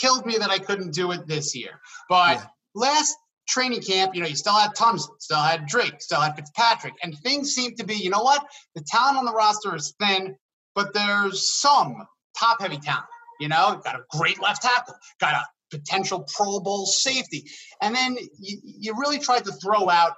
killed 0.00 0.26
me 0.26 0.36
that 0.38 0.50
I 0.50 0.58
couldn't 0.58 0.92
do 0.92 1.12
it 1.12 1.24
this 1.28 1.54
year. 1.54 1.78
But 2.08 2.38
Yeah. 2.38 2.46
last 2.74 3.14
training 3.46 3.82
camp, 3.82 4.14
you 4.14 4.22
know, 4.22 4.26
you 4.26 4.34
still 4.34 4.54
had 4.54 4.74
Thompson, 4.74 5.14
still 5.20 5.38
had 5.38 5.66
Drake, 5.66 6.00
still 6.00 6.20
had 6.20 6.34
Fitzpatrick, 6.34 6.94
and 7.02 7.16
things 7.20 7.54
seem 7.54 7.76
to 7.76 7.84
be, 7.84 7.94
you 7.94 8.10
know 8.10 8.22
what? 8.22 8.44
The 8.74 8.82
talent 8.82 9.18
on 9.18 9.24
the 9.24 9.32
roster 9.32 9.76
is 9.76 9.94
thin, 10.00 10.36
but 10.74 10.92
there's 10.94 11.60
some 11.60 12.06
top 12.36 12.60
heavy 12.60 12.78
talent. 12.78 13.06
You 13.40 13.48
know, 13.48 13.80
got 13.84 13.96
a 13.96 14.04
great 14.10 14.40
left 14.40 14.62
tackle, 14.62 14.94
got 15.20 15.34
a 15.34 15.46
potential 15.78 16.26
Pro 16.34 16.60
Bowl 16.60 16.86
safety. 16.86 17.44
And 17.80 17.94
then 17.94 18.16
you, 18.38 18.58
you 18.62 18.94
really 18.98 19.18
tried 19.18 19.44
to 19.44 19.52
throw 19.52 19.88
out 19.88 20.12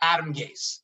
Adam 0.00 0.32
Gase 0.32 0.78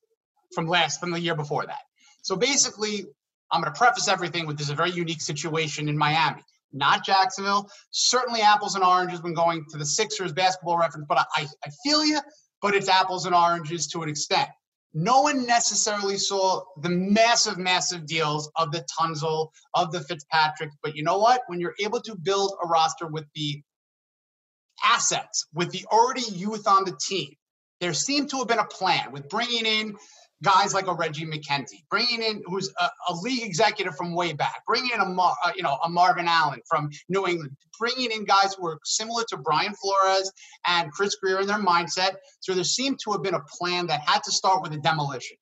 from 0.54 0.66
last 0.66 1.00
from 1.00 1.10
the 1.10 1.20
year 1.20 1.34
before 1.34 1.66
that. 1.66 1.80
So 2.22 2.36
basically, 2.36 3.06
I'm 3.50 3.62
going 3.62 3.72
to 3.72 3.78
preface 3.78 4.08
everything 4.08 4.46
with 4.46 4.58
this 4.58 4.66
is 4.66 4.72
a 4.72 4.76
very 4.76 4.90
unique 4.90 5.20
situation 5.20 5.88
in 5.88 5.96
Miami, 5.96 6.42
not 6.72 7.04
Jacksonville. 7.04 7.70
Certainly, 7.90 8.42
apples 8.42 8.74
and 8.74 8.84
oranges 8.84 9.22
when 9.22 9.34
going 9.34 9.64
to 9.70 9.78
the 9.78 9.86
Sixers 9.86 10.32
basketball 10.32 10.78
reference, 10.78 11.06
but 11.08 11.18
I, 11.36 11.46
I 11.64 11.70
feel 11.84 12.04
you. 12.04 12.20
But 12.60 12.74
it's 12.74 12.88
apples 12.88 13.24
and 13.24 13.34
oranges 13.34 13.86
to 13.88 14.02
an 14.02 14.08
extent. 14.08 14.48
No 14.94 15.22
one 15.22 15.46
necessarily 15.46 16.16
saw 16.16 16.62
the 16.82 16.88
massive, 16.88 17.56
massive 17.56 18.06
deals 18.06 18.50
of 18.56 18.72
the 18.72 18.84
Tunsil, 18.98 19.50
of 19.74 19.92
the 19.92 20.00
Fitzpatrick. 20.00 20.70
But 20.82 20.96
you 20.96 21.04
know 21.04 21.18
what? 21.18 21.42
When 21.46 21.60
you're 21.60 21.74
able 21.78 22.00
to 22.00 22.16
build 22.16 22.56
a 22.64 22.66
roster 22.66 23.06
with 23.06 23.24
the 23.34 23.62
assets, 24.84 25.46
with 25.54 25.70
the 25.70 25.84
already 25.86 26.22
youth 26.22 26.66
on 26.66 26.84
the 26.84 26.96
team, 27.00 27.30
there 27.80 27.94
seemed 27.94 28.30
to 28.30 28.38
have 28.38 28.48
been 28.48 28.58
a 28.58 28.64
plan 28.64 29.12
with 29.12 29.28
bringing 29.28 29.66
in 29.66 29.96
guys 30.42 30.72
like 30.72 30.86
a 30.86 30.94
Reggie 30.94 31.26
McKenzie, 31.26 31.84
bringing 31.90 32.22
in 32.22 32.42
who's 32.46 32.72
a, 32.80 32.88
a 33.08 33.14
league 33.22 33.44
executive 33.44 33.96
from 33.96 34.14
way 34.14 34.32
back, 34.32 34.62
bringing 34.66 34.90
in 34.94 35.00
a 35.00 35.06
Mar, 35.06 35.34
uh, 35.44 35.52
you 35.56 35.62
know 35.62 35.78
a 35.84 35.88
Marvin 35.88 36.28
Allen 36.28 36.60
from 36.68 36.90
New 37.08 37.26
England, 37.26 37.56
bringing 37.78 38.10
in 38.10 38.24
guys 38.24 38.54
who 38.54 38.62
were 38.62 38.78
similar 38.84 39.24
to 39.28 39.36
Brian 39.36 39.74
Flores 39.74 40.30
and 40.66 40.92
Chris 40.92 41.16
Grier 41.16 41.40
in 41.40 41.46
their 41.46 41.58
mindset. 41.58 42.16
So 42.40 42.54
there 42.54 42.64
seemed 42.64 42.98
to 43.04 43.12
have 43.12 43.22
been 43.22 43.34
a 43.34 43.42
plan 43.58 43.86
that 43.88 44.00
had 44.00 44.22
to 44.24 44.32
start 44.32 44.62
with 44.62 44.72
a 44.72 44.78
demolition. 44.78 45.36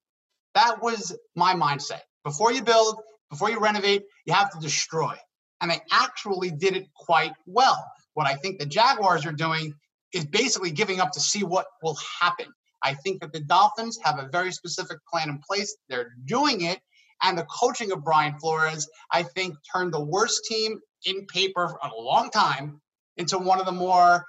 That 0.54 0.82
was 0.82 1.16
my 1.34 1.54
mindset. 1.54 2.00
Before 2.24 2.52
you 2.52 2.62
build, 2.62 3.00
before 3.30 3.50
you 3.50 3.60
renovate, 3.60 4.04
you 4.24 4.32
have 4.32 4.50
to 4.50 4.58
destroy. 4.58 5.14
And 5.60 5.70
they 5.70 5.80
actually 5.90 6.50
did 6.50 6.76
it 6.76 6.86
quite 6.94 7.32
well. 7.46 7.84
What 8.16 8.26
I 8.26 8.34
think 8.34 8.58
the 8.58 8.64
Jaguars 8.64 9.26
are 9.26 9.32
doing 9.32 9.74
is 10.14 10.24
basically 10.24 10.70
giving 10.70 11.00
up 11.00 11.12
to 11.12 11.20
see 11.20 11.44
what 11.44 11.66
will 11.82 11.98
happen. 12.18 12.46
I 12.82 12.94
think 12.94 13.20
that 13.20 13.30
the 13.34 13.40
Dolphins 13.40 13.98
have 14.02 14.18
a 14.18 14.28
very 14.32 14.52
specific 14.52 14.96
plan 15.06 15.28
in 15.28 15.38
place. 15.46 15.76
They're 15.90 16.14
doing 16.24 16.62
it. 16.62 16.80
And 17.22 17.36
the 17.36 17.44
coaching 17.44 17.92
of 17.92 18.02
Brian 18.02 18.38
Flores, 18.38 18.88
I 19.12 19.22
think, 19.22 19.54
turned 19.70 19.92
the 19.92 20.02
worst 20.02 20.46
team 20.46 20.80
in 21.04 21.26
paper 21.26 21.68
for 21.68 21.78
a 21.82 21.94
long 21.94 22.30
time 22.30 22.80
into 23.18 23.36
one 23.36 23.60
of 23.60 23.66
the 23.66 23.72
more 23.72 24.24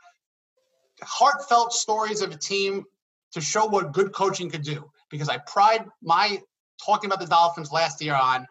heartfelt 1.01 1.72
stories 1.72 2.22
of 2.22 2.32
a 2.32 2.38
team 2.38 2.84
to 3.32 3.39
show 3.39 3.67
what 3.67 3.94
good 3.94 4.12
coaching 4.12 4.50
could 4.50 4.63
do. 4.63 4.84
Because 5.10 5.29
I 5.29 5.38
pride 5.48 5.86
my 6.01 6.41
talking 6.86 7.10
about 7.10 7.22
the 7.22 7.27
Dolphins 7.27 7.72
last 7.72 8.03
year 8.03 8.15
on 8.15 8.46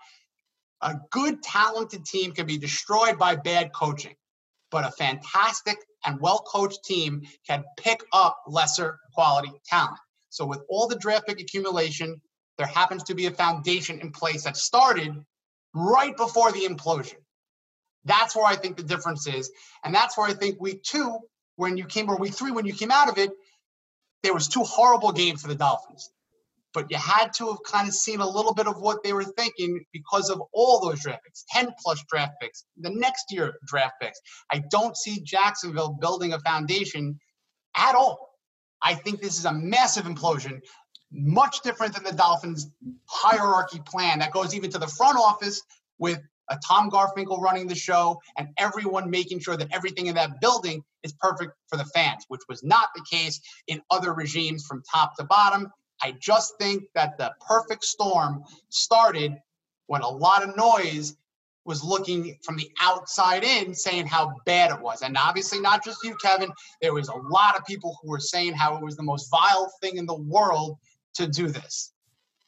a 0.80 0.94
good, 1.10 1.42
talented 1.42 2.06
team 2.06 2.32
can 2.32 2.46
be 2.46 2.56
destroyed 2.56 3.18
by 3.18 3.36
bad 3.36 3.74
coaching, 3.74 4.14
but 4.70 4.86
a 4.86 4.90
fantastic 4.92 5.76
and 6.04 6.20
well 6.20 6.38
coached 6.38 6.84
team 6.84 7.22
can 7.46 7.64
pick 7.78 8.02
up 8.12 8.38
lesser 8.46 8.98
quality 9.14 9.52
talent. 9.66 9.98
So, 10.30 10.46
with 10.46 10.60
all 10.68 10.88
the 10.88 10.96
draft 10.96 11.26
pick 11.26 11.40
accumulation, 11.40 12.20
there 12.58 12.66
happens 12.66 13.02
to 13.04 13.14
be 13.14 13.26
a 13.26 13.30
foundation 13.30 14.00
in 14.00 14.10
place 14.12 14.44
that 14.44 14.56
started 14.56 15.14
right 15.74 16.16
before 16.16 16.52
the 16.52 16.66
implosion. 16.66 17.16
That's 18.04 18.34
where 18.34 18.46
I 18.46 18.56
think 18.56 18.76
the 18.76 18.82
difference 18.82 19.26
is. 19.26 19.50
And 19.84 19.94
that's 19.94 20.16
where 20.16 20.26
I 20.26 20.32
think 20.32 20.60
week 20.60 20.82
two, 20.82 21.18
when 21.56 21.76
you 21.76 21.84
came, 21.84 22.08
or 22.08 22.16
week 22.16 22.34
three, 22.34 22.52
when 22.52 22.66
you 22.66 22.72
came 22.72 22.90
out 22.90 23.08
of 23.08 23.18
it, 23.18 23.30
there 24.22 24.32
was 24.32 24.48
two 24.48 24.62
horrible 24.62 25.12
games 25.12 25.42
for 25.42 25.48
the 25.48 25.54
Dolphins. 25.54 26.10
But 26.76 26.90
you 26.90 26.98
had 26.98 27.32
to 27.38 27.46
have 27.48 27.62
kind 27.64 27.88
of 27.88 27.94
seen 27.94 28.20
a 28.20 28.28
little 28.28 28.52
bit 28.52 28.66
of 28.66 28.82
what 28.82 29.02
they 29.02 29.14
were 29.14 29.24
thinking 29.24 29.82
because 29.94 30.28
of 30.28 30.42
all 30.52 30.78
those 30.78 31.00
draft 31.00 31.24
picks, 31.24 31.46
10 31.48 31.70
plus 31.82 32.04
draft 32.10 32.34
picks, 32.38 32.66
the 32.76 32.90
next 32.90 33.24
year 33.30 33.54
draft 33.66 33.94
picks. 33.98 34.20
I 34.52 34.62
don't 34.70 34.94
see 34.94 35.22
Jacksonville 35.22 35.96
building 35.98 36.34
a 36.34 36.40
foundation 36.40 37.18
at 37.74 37.94
all. 37.94 38.28
I 38.82 38.92
think 38.92 39.22
this 39.22 39.38
is 39.38 39.46
a 39.46 39.54
massive 39.54 40.04
implosion, 40.04 40.60
much 41.10 41.62
different 41.62 41.94
than 41.94 42.04
the 42.04 42.12
Dolphins' 42.12 42.66
hierarchy 43.06 43.80
plan 43.86 44.18
that 44.18 44.32
goes 44.32 44.54
even 44.54 44.68
to 44.72 44.78
the 44.78 44.86
front 44.86 45.16
office 45.16 45.62
with 45.98 46.20
a 46.50 46.58
Tom 46.68 46.90
Garfinkel 46.90 47.40
running 47.40 47.68
the 47.68 47.74
show 47.74 48.20
and 48.36 48.48
everyone 48.58 49.08
making 49.08 49.40
sure 49.40 49.56
that 49.56 49.68
everything 49.72 50.08
in 50.08 50.14
that 50.16 50.42
building 50.42 50.84
is 51.04 51.14
perfect 51.20 51.52
for 51.68 51.78
the 51.78 51.86
fans, 51.86 52.26
which 52.28 52.42
was 52.50 52.62
not 52.62 52.88
the 52.94 53.04
case 53.10 53.40
in 53.66 53.80
other 53.90 54.12
regimes 54.12 54.66
from 54.66 54.82
top 54.92 55.16
to 55.16 55.24
bottom. 55.24 55.72
I 56.02 56.12
just 56.20 56.58
think 56.58 56.84
that 56.94 57.18
the 57.18 57.32
perfect 57.46 57.84
storm 57.84 58.44
started 58.68 59.36
when 59.86 60.02
a 60.02 60.08
lot 60.08 60.42
of 60.42 60.56
noise 60.56 61.16
was 61.64 61.82
looking 61.82 62.38
from 62.42 62.56
the 62.56 62.70
outside 62.80 63.42
in 63.42 63.74
saying 63.74 64.06
how 64.06 64.32
bad 64.46 64.70
it 64.70 64.80
was. 64.80 65.02
And 65.02 65.16
obviously, 65.16 65.60
not 65.60 65.84
just 65.84 66.02
you, 66.04 66.14
Kevin, 66.22 66.50
there 66.80 66.94
was 66.94 67.08
a 67.08 67.16
lot 67.16 67.56
of 67.56 67.64
people 67.66 67.98
who 68.00 68.08
were 68.08 68.20
saying 68.20 68.54
how 68.54 68.76
it 68.76 68.82
was 68.82 68.96
the 68.96 69.02
most 69.02 69.28
vile 69.30 69.70
thing 69.82 69.96
in 69.96 70.06
the 70.06 70.14
world 70.14 70.78
to 71.14 71.26
do 71.26 71.48
this. 71.48 71.92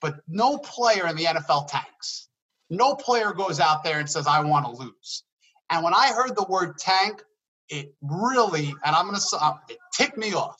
But 0.00 0.20
no 0.28 0.58
player 0.58 1.06
in 1.08 1.16
the 1.16 1.24
NFL 1.24 1.66
tanks. 1.66 2.28
No 2.70 2.94
player 2.94 3.32
goes 3.32 3.58
out 3.60 3.82
there 3.82 3.98
and 3.98 4.08
says, 4.08 4.26
I 4.26 4.40
want 4.44 4.66
to 4.66 4.72
lose. 4.72 5.24
And 5.70 5.82
when 5.82 5.94
I 5.94 6.12
heard 6.12 6.36
the 6.36 6.46
word 6.48 6.78
tank, 6.78 7.22
it 7.68 7.94
really, 8.02 8.74
and 8.84 8.94
I'm 8.94 9.06
going 9.06 9.18
to, 9.18 9.36
uh, 9.40 9.54
it 9.68 9.78
ticked 9.92 10.16
me 10.16 10.32
off 10.32 10.56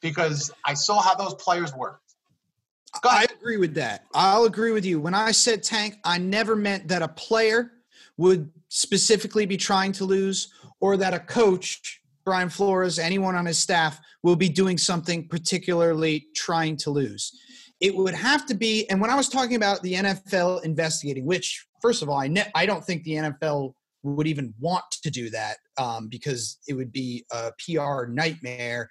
because 0.00 0.50
I 0.64 0.74
saw 0.74 1.00
how 1.00 1.14
those 1.14 1.34
players 1.34 1.74
worked. 1.74 2.01
I 3.04 3.26
agree 3.38 3.56
with 3.56 3.74
that. 3.74 4.04
I'll 4.14 4.44
agree 4.44 4.72
with 4.72 4.84
you. 4.84 5.00
When 5.00 5.14
I 5.14 5.30
said 5.32 5.62
tank, 5.62 5.96
I 6.04 6.18
never 6.18 6.54
meant 6.54 6.88
that 6.88 7.02
a 7.02 7.08
player 7.08 7.72
would 8.16 8.50
specifically 8.68 9.46
be 9.46 9.56
trying 9.56 9.92
to 9.92 10.04
lose 10.04 10.52
or 10.80 10.96
that 10.96 11.14
a 11.14 11.20
coach, 11.20 12.00
Brian 12.24 12.48
Flores, 12.48 12.98
anyone 12.98 13.34
on 13.34 13.46
his 13.46 13.58
staff 13.58 13.98
will 14.22 14.36
be 14.36 14.48
doing 14.48 14.78
something 14.78 15.26
particularly 15.28 16.26
trying 16.34 16.76
to 16.78 16.90
lose. 16.90 17.32
It 17.80 17.94
would 17.96 18.14
have 18.14 18.46
to 18.46 18.54
be, 18.54 18.88
and 18.90 19.00
when 19.00 19.10
I 19.10 19.16
was 19.16 19.28
talking 19.28 19.56
about 19.56 19.82
the 19.82 19.94
NFL 19.94 20.64
investigating, 20.64 21.26
which, 21.26 21.66
first 21.80 22.02
of 22.02 22.08
all, 22.08 22.18
I, 22.18 22.28
ne- 22.28 22.50
I 22.54 22.66
don't 22.66 22.84
think 22.84 23.02
the 23.02 23.14
NFL 23.14 23.74
would 24.04 24.26
even 24.26 24.52
want 24.60 24.84
to 25.02 25.10
do 25.10 25.30
that 25.30 25.56
um, 25.78 26.08
because 26.08 26.58
it 26.68 26.74
would 26.74 26.92
be 26.92 27.24
a 27.32 27.50
PR 27.64 28.06
nightmare 28.06 28.88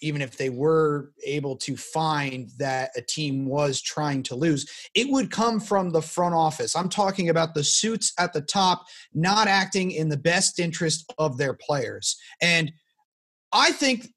even 0.00 0.22
if 0.22 0.36
they 0.36 0.50
were 0.50 1.12
able 1.24 1.56
to 1.56 1.76
find 1.76 2.50
that 2.58 2.90
a 2.96 3.02
team 3.02 3.46
was 3.46 3.80
trying 3.80 4.22
to 4.24 4.34
lose, 4.34 4.66
it 4.94 5.08
would 5.10 5.30
come 5.30 5.60
from 5.60 5.90
the 5.90 6.02
front 6.02 6.34
office. 6.34 6.76
I'm 6.76 6.88
talking 6.88 7.28
about 7.28 7.54
the 7.54 7.64
suits 7.64 8.12
at 8.18 8.32
the 8.32 8.40
top 8.40 8.84
not 9.12 9.48
acting 9.48 9.90
in 9.90 10.08
the 10.08 10.16
best 10.16 10.58
interest 10.58 11.12
of 11.18 11.36
their 11.36 11.54
players. 11.54 12.16
And 12.40 12.72
I 13.52 13.72
think 13.72 14.08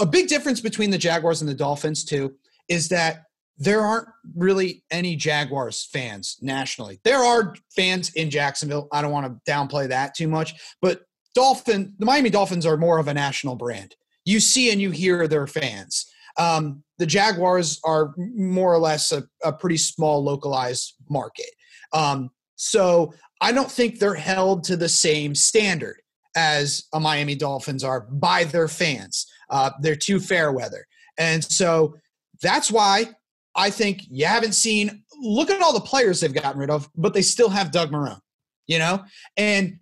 a 0.00 0.06
big 0.06 0.28
difference 0.28 0.60
between 0.60 0.90
the 0.90 0.98
Jaguars 0.98 1.42
and 1.42 1.50
the 1.50 1.54
Dolphins, 1.54 2.04
too, 2.04 2.34
is 2.68 2.88
that 2.88 3.24
there 3.58 3.80
aren't 3.80 4.08
really 4.34 4.82
any 4.90 5.14
Jaguars 5.14 5.88
fans 5.92 6.38
nationally. 6.40 7.00
There 7.04 7.22
are 7.22 7.54
fans 7.76 8.10
in 8.14 8.30
Jacksonville. 8.30 8.88
I 8.92 9.02
don't 9.02 9.12
want 9.12 9.26
to 9.26 9.50
downplay 9.50 9.88
that 9.88 10.14
too 10.14 10.26
much, 10.26 10.54
but 10.80 11.02
Dolphin, 11.34 11.94
the 11.98 12.06
Miami 12.06 12.30
Dolphins 12.30 12.66
are 12.66 12.76
more 12.76 12.98
of 12.98 13.08
a 13.08 13.14
national 13.14 13.56
brand 13.56 13.94
you 14.24 14.40
see 14.40 14.70
and 14.70 14.80
you 14.80 14.90
hear 14.90 15.26
their 15.26 15.46
fans. 15.46 16.06
Um, 16.38 16.82
the 16.98 17.06
Jaguars 17.06 17.80
are 17.84 18.14
more 18.16 18.72
or 18.72 18.78
less 18.78 19.12
a, 19.12 19.24
a 19.44 19.52
pretty 19.52 19.76
small 19.76 20.22
localized 20.22 20.94
market. 21.10 21.50
Um, 21.92 22.30
so 22.56 23.12
I 23.40 23.52
don't 23.52 23.70
think 23.70 23.98
they're 23.98 24.14
held 24.14 24.64
to 24.64 24.76
the 24.76 24.88
same 24.88 25.34
standard 25.34 25.96
as 26.36 26.84
a 26.94 27.00
Miami 27.00 27.34
Dolphins 27.34 27.84
are 27.84 28.02
by 28.02 28.44
their 28.44 28.68
fans. 28.68 29.26
Uh, 29.50 29.70
they're 29.80 29.96
too 29.96 30.20
fair 30.20 30.52
weather. 30.52 30.86
And 31.18 31.44
so 31.44 31.96
that's 32.40 32.70
why 32.70 33.10
I 33.54 33.70
think 33.70 34.04
you 34.08 34.24
haven't 34.26 34.54
seen, 34.54 35.02
look 35.20 35.50
at 35.50 35.60
all 35.60 35.74
the 35.74 35.80
players 35.80 36.20
they've 36.20 36.32
gotten 36.32 36.58
rid 36.58 36.70
of, 36.70 36.88
but 36.96 37.12
they 37.12 37.22
still 37.22 37.50
have 37.50 37.70
Doug 37.70 37.90
Marrone, 37.90 38.20
you 38.66 38.78
know? 38.78 39.04
And 39.36 39.78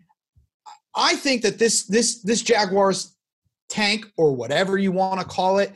I 0.97 1.15
think 1.15 1.43
that 1.43 1.59
this, 1.59 1.85
this, 1.85 2.23
this 2.23 2.43
Jaguars 2.43 3.17
tank 3.71 4.07
or 4.17 4.35
whatever 4.35 4.77
you 4.77 4.93
want 4.93 5.21
to 5.21 5.27
call 5.27 5.59
it. 5.59 5.73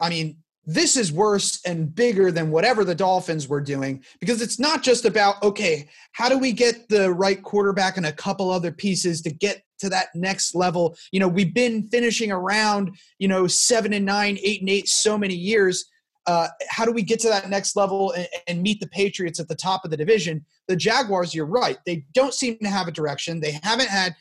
I 0.00 0.10
mean, 0.10 0.36
this 0.66 0.96
is 0.96 1.12
worse 1.12 1.60
and 1.64 1.94
bigger 1.94 2.32
than 2.32 2.50
whatever 2.50 2.84
the 2.84 2.94
Dolphins 2.94 3.46
were 3.46 3.60
doing 3.60 4.02
because 4.20 4.42
it's 4.42 4.58
not 4.58 4.82
just 4.82 5.04
about, 5.04 5.40
okay, 5.42 5.88
how 6.12 6.28
do 6.28 6.36
we 6.36 6.50
get 6.50 6.88
the 6.88 7.12
right 7.12 7.40
quarterback 7.40 7.96
and 7.96 8.06
a 8.06 8.12
couple 8.12 8.50
other 8.50 8.72
pieces 8.72 9.22
to 9.22 9.30
get 9.30 9.62
to 9.78 9.88
that 9.90 10.08
next 10.16 10.56
level? 10.56 10.96
You 11.12 11.20
know, 11.20 11.28
we've 11.28 11.54
been 11.54 11.88
finishing 11.88 12.32
around, 12.32 12.96
you 13.20 13.28
know, 13.28 13.46
seven 13.46 13.92
and 13.92 14.04
nine, 14.04 14.38
eight 14.42 14.60
and 14.60 14.68
eight 14.68 14.88
so 14.88 15.16
many 15.16 15.34
years. 15.34 15.86
Uh, 16.26 16.48
how 16.68 16.84
do 16.84 16.90
we 16.90 17.02
get 17.02 17.20
to 17.20 17.28
that 17.28 17.48
next 17.48 17.76
level 17.76 18.10
and, 18.10 18.26
and 18.48 18.60
meet 18.60 18.80
the 18.80 18.88
Patriots 18.88 19.38
at 19.38 19.46
the 19.46 19.54
top 19.54 19.84
of 19.84 19.92
the 19.92 19.96
division? 19.96 20.44
The 20.66 20.74
Jaguars, 20.74 21.32
you're 21.32 21.46
right. 21.46 21.78
They 21.86 22.04
don't 22.12 22.34
seem 22.34 22.58
to 22.58 22.68
have 22.68 22.88
a 22.88 22.92
direction. 22.92 23.38
They 23.38 23.60
haven't 23.62 23.88
had 23.88 24.16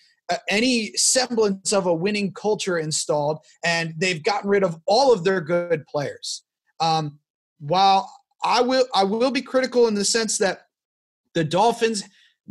any 0.50 0.91
semblance 0.96 1.72
of 1.74 1.86
a 1.86 1.94
winning 1.94 2.34
culture 2.34 2.79
installed, 2.79 3.39
and 3.63 3.94
they've 3.98 4.24
gotten 4.24 4.50
rid 4.50 4.63
of 4.63 4.79
all 4.88 5.13
of 5.13 5.24
their 5.24 5.41
good 5.41 5.86
players. 5.88 6.44
Um, 6.79 7.20
while 7.60 8.12
I 8.44 8.62
will, 8.62 8.86
I 8.94 9.03
will 9.03 9.32
be 9.32 9.41
critical 9.41 9.88
in 9.88 9.94
the 9.94 10.05
sense 10.05 10.38
that 10.39 10.62
the 11.34 11.44
Dolphins 11.44 12.03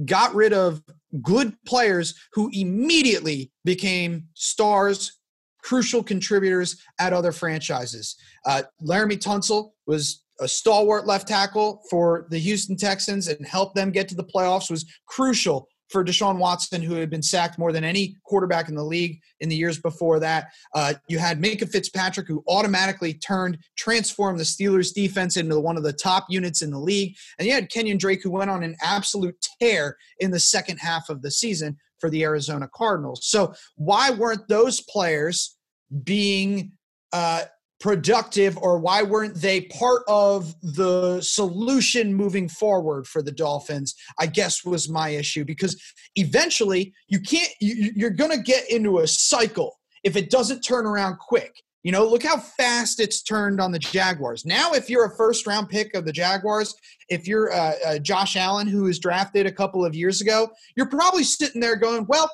got 0.05 0.35
rid 0.35 0.53
of 0.53 0.83
good 1.23 1.57
players 1.67 2.15
who 2.33 2.51
immediately 2.53 3.53
became 3.65 4.29
stars, 4.35 5.21
crucial 5.63 6.03
contributors 6.03 6.77
at 6.99 7.13
other 7.13 7.33
franchises. 7.33 8.17
Uh, 8.45 8.63
Laremy 8.83 9.19
Tunsil 9.19 9.71
was 9.87 10.25
a 10.41 10.49
stalwart 10.49 11.07
left 11.07 11.29
tackle 11.29 11.81
for 11.89 12.27
the 12.31 12.39
Houston 12.39 12.77
Texans 12.77 13.29
and 13.29 13.47
helped 13.47 13.77
them 13.77 13.93
get 13.93 14.09
to 14.09 14.17
the 14.17 14.25
playoffs 14.25 14.71
was 14.71 14.85
crucial 15.07 15.69
for 15.95 16.05
Deshaun 16.05 16.39
Watson, 16.39 16.83
who 16.83 16.95
had 16.95 17.09
been 17.09 17.23
sacked 17.23 17.57
more 17.57 17.71
than 17.71 17.85
any 17.85 18.17
quarterback 18.25 18.69
in 18.69 18.75
the 18.75 18.83
league 18.83 19.21
in 19.39 19.49
the 19.49 19.55
years 19.55 19.79
before 19.79 20.19
that. 20.19 20.49
Uh, 20.75 20.95
you 21.07 21.21
had 21.21 21.41
Minkah 21.41 21.71
Fitzpatrick, 21.71 22.27
who 22.27 22.43
automatically 22.49 23.15
turned, 23.15 23.59
transformed 23.77 24.41
the 24.41 24.45
Steelers' 24.45 24.93
defense 24.93 25.37
into 25.37 25.61
one 25.61 25.77
of 25.77 25.85
the 25.85 25.93
top 25.93 26.27
units 26.29 26.63
in 26.63 26.73
the 26.73 26.81
league. 26.81 27.15
And 27.39 27.47
you 27.47 27.55
had 27.55 27.71
Kenyon 27.71 27.97
Drake, 27.97 28.25
who 28.25 28.33
went 28.33 28.51
on 28.51 28.65
an 28.65 28.75
absolute 28.83 29.37
tear 29.61 29.97
in 30.19 30.33
the 30.33 30.41
second 30.41 30.79
half 30.79 31.09
of 31.11 31.23
the 31.23 31.31
season 31.31 31.77
for 32.01 32.11
the 32.11 32.25
Arizona 32.25 32.69
Cardinals. 32.75 33.21
So, 33.29 33.55
why 33.77 34.11
weren't 34.11 34.49
those 34.49 34.81
players 34.81 35.57
being 36.03 36.73
uh, 37.13 37.45
productive 37.81 38.57
or 38.59 38.79
why 38.79 39.03
weren't 39.03 39.35
they 39.35 39.63
part 39.63 40.03
of 40.09 40.55
the 40.63 41.21
solution 41.21 42.15
moving 42.15 42.49
forward 42.49 43.07
for 43.07 43.21
the 43.21 43.33
dolphins 43.33 43.95
i 44.19 44.27
guess 44.27 44.65
was 44.65 44.89
my 44.89 45.11
issue. 45.11 45.45
Because 45.45 45.81
eventually 46.17 46.93
you 47.09 47.21
can't 47.21 47.51
you, 47.61 47.93
you're 47.95 48.11
going 48.11 48.31
to 48.31 48.43
get 48.43 48.71
into 48.71 48.99
a 48.99 49.07
cycle 49.07 49.79
if 50.03 50.17
it 50.17 50.31
doesn't 50.31 50.61
turn 50.61 50.87
around 50.87 51.19
quick. 51.19 51.63
You 51.83 51.93
know 51.93 52.07
look 52.07 52.23
how 52.23 52.39
fast 52.39 53.01
it's 53.01 53.23
turned 53.23 53.61
on 53.61 53.73
the 53.73 53.79
jaguars. 53.79 54.47
Now 54.47 54.73
if 54.73 54.89
you're 54.89 55.05
a 55.05 55.17
first 55.17 55.47
round 55.47 55.69
pick 55.69 55.95
of 55.95 56.05
the 56.05 56.13
jaguars 56.13 56.75
if 57.09 57.29
you're 57.29 57.53
uh, 57.53 57.75
uh, 57.87 57.99
josh 57.99 58.37
allen 58.37 58.67
who 58.67 58.85
was 58.85 58.99
drafted 58.99 59.47
a 59.47 59.53
couple 59.53 59.85
of 59.85 59.95
years 59.95 60.23
ago 60.23 60.49
you're 60.77 60.89
probably 60.89 61.23
sitting 61.23 61.61
there 61.61 61.77
going 61.77 62.07
well 62.09 62.31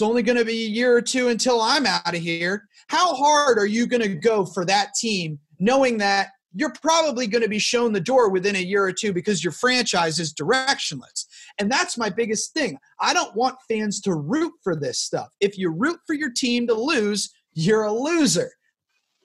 it's 0.00 0.08
only 0.08 0.22
going 0.22 0.38
to 0.38 0.46
be 0.46 0.64
a 0.64 0.68
year 0.68 0.96
or 0.96 1.02
two 1.02 1.28
until 1.28 1.60
I'm 1.60 1.84
out 1.84 2.14
of 2.14 2.22
here. 2.22 2.66
How 2.88 3.14
hard 3.14 3.58
are 3.58 3.66
you 3.66 3.86
going 3.86 4.00
to 4.00 4.14
go 4.14 4.46
for 4.46 4.64
that 4.64 4.94
team, 4.94 5.38
knowing 5.58 5.98
that 5.98 6.28
you're 6.54 6.72
probably 6.80 7.26
going 7.26 7.42
to 7.42 7.50
be 7.50 7.58
shown 7.58 7.92
the 7.92 8.00
door 8.00 8.30
within 8.30 8.56
a 8.56 8.60
year 8.60 8.82
or 8.82 8.92
two 8.92 9.12
because 9.12 9.44
your 9.44 9.52
franchise 9.52 10.18
is 10.18 10.32
directionless? 10.32 11.26
And 11.58 11.70
that's 11.70 11.98
my 11.98 12.08
biggest 12.08 12.54
thing. 12.54 12.78
I 12.98 13.12
don't 13.12 13.36
want 13.36 13.56
fans 13.68 14.00
to 14.02 14.14
root 14.14 14.54
for 14.64 14.74
this 14.74 14.98
stuff. 14.98 15.28
If 15.38 15.58
you 15.58 15.70
root 15.70 15.98
for 16.06 16.14
your 16.14 16.30
team 16.30 16.66
to 16.68 16.74
lose, 16.74 17.30
you're 17.52 17.82
a 17.82 17.92
loser. 17.92 18.50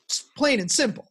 It's 0.03 0.25
plain 0.35 0.59
and 0.59 0.69
simple. 0.69 1.09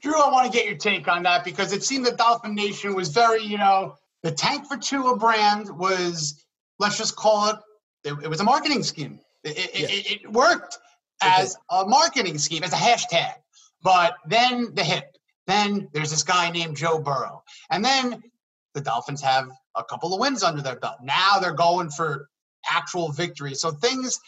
Drew, 0.00 0.18
I 0.18 0.32
want 0.32 0.50
to 0.50 0.58
get 0.58 0.66
your 0.66 0.78
take 0.78 1.08
on 1.08 1.22
that 1.24 1.44
because 1.44 1.74
it 1.74 1.84
seemed 1.84 2.06
that 2.06 2.16
Dolphin 2.16 2.54
Nation 2.54 2.94
was 2.94 3.10
very, 3.10 3.42
you 3.42 3.58
know, 3.58 3.96
the 4.22 4.32
tank 4.32 4.64
for 4.64 4.78
Tua 4.78 5.18
brand 5.18 5.68
was, 5.76 6.42
let's 6.78 6.96
just 6.96 7.16
call 7.16 7.50
it 7.50 7.56
it, 8.04 8.14
it 8.24 8.28
was 8.28 8.40
a 8.40 8.44
marketing 8.44 8.82
scheme. 8.82 9.20
It, 9.44 9.58
it, 9.58 9.70
yeah. 9.74 9.86
it, 9.88 10.22
it 10.22 10.32
worked 10.32 10.78
as 11.22 11.56
a 11.70 11.84
marketing 11.86 12.38
scheme, 12.38 12.62
as 12.62 12.72
a 12.72 12.76
hashtag. 12.76 13.34
But 13.82 14.14
then 14.26 14.74
the 14.74 14.84
hip. 14.84 15.16
Then 15.46 15.88
there's 15.92 16.10
this 16.10 16.22
guy 16.22 16.50
named 16.50 16.76
Joe 16.76 16.98
Burrow. 16.98 17.42
And 17.70 17.84
then 17.84 18.22
the 18.74 18.80
Dolphins 18.80 19.22
have 19.22 19.50
a 19.76 19.84
couple 19.84 20.14
of 20.14 20.20
wins 20.20 20.42
under 20.42 20.62
their 20.62 20.76
belt. 20.76 20.96
Now 21.02 21.38
they're 21.40 21.52
going 21.52 21.90
for 21.90 22.28
actual 22.70 23.10
victory. 23.10 23.54
So 23.54 23.70
things, 23.70 24.20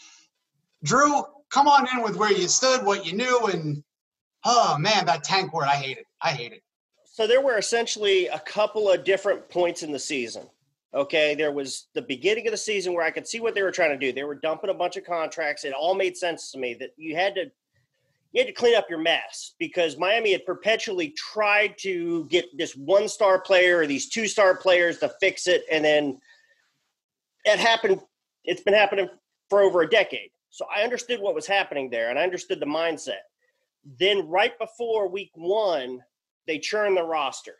Drew, 0.83 1.23
come 1.49 1.67
on 1.67 1.87
in 1.93 2.03
with 2.03 2.15
where 2.15 2.31
you 2.31 2.47
stood, 2.47 2.83
what 2.83 3.05
you 3.05 3.13
knew, 3.13 3.45
and 3.45 3.83
oh 4.43 4.77
man, 4.77 5.05
that 5.05 5.23
tank 5.23 5.53
word, 5.53 5.65
I 5.65 5.75
hate 5.75 5.97
it. 5.97 6.05
I 6.21 6.31
hate 6.31 6.51
it. 6.51 6.63
So 7.05 7.27
there 7.27 7.41
were 7.41 7.57
essentially 7.57 8.27
a 8.27 8.39
couple 8.39 8.91
of 8.91 9.03
different 9.03 9.47
points 9.49 9.83
in 9.83 9.91
the 9.91 9.99
season. 9.99 10.49
Okay, 10.95 11.33
there 11.33 11.51
was 11.51 11.87
the 11.95 12.03
beginning 12.03 12.45
of 12.45 12.51
the 12.51 12.57
season 12.57 12.93
where 12.93 13.03
I 13.03 13.09
could 13.09 13.27
see 13.27 13.39
what 13.39 13.55
they 13.55 13.63
were 13.63 13.71
trying 13.71 13.97
to 13.97 13.97
do. 13.97 14.13
They 14.13 14.23
were 14.23 14.35
dumping 14.35 14.69
a 14.69 14.75
bunch 14.75 14.95
of 14.95 15.03
contracts. 15.03 15.63
It 15.63 15.73
all 15.73 15.95
made 15.95 16.15
sense 16.15 16.51
to 16.51 16.59
me 16.59 16.75
that 16.75 16.91
you 16.97 17.15
had 17.15 17.33
to 17.35 17.45
you 18.31 18.41
had 18.41 18.47
to 18.47 18.53
clean 18.53 18.75
up 18.75 18.89
your 18.89 18.99
mess 18.99 19.53
because 19.59 19.97
Miami 19.97 20.31
had 20.31 20.45
perpetually 20.45 21.09
tried 21.11 21.77
to 21.77 22.25
get 22.25 22.45
this 22.57 22.75
one 22.75 23.07
star 23.07 23.39
player 23.39 23.79
or 23.79 23.87
these 23.87 24.09
two 24.09 24.27
star 24.27 24.55
players 24.55 24.97
to 24.99 25.09
fix 25.19 25.47
it, 25.47 25.63
and 25.71 25.85
then 25.85 26.19
it 27.45 27.59
happened. 27.59 27.99
It's 28.43 28.61
been 28.61 28.73
happening 28.73 29.07
for 29.49 29.61
over 29.61 29.81
a 29.81 29.89
decade. 29.89 30.31
So 30.49 30.65
I 30.75 30.81
understood 30.81 31.19
what 31.19 31.35
was 31.35 31.47
happening 31.47 31.89
there, 31.89 32.09
and 32.09 32.17
I 32.17 32.23
understood 32.23 32.59
the 32.59 32.65
mindset. 32.65 33.21
Then 33.99 34.27
right 34.27 34.57
before 34.59 35.07
week 35.07 35.31
one, 35.35 36.01
they 36.47 36.57
churned 36.57 36.97
the 36.97 37.03
roster, 37.03 37.55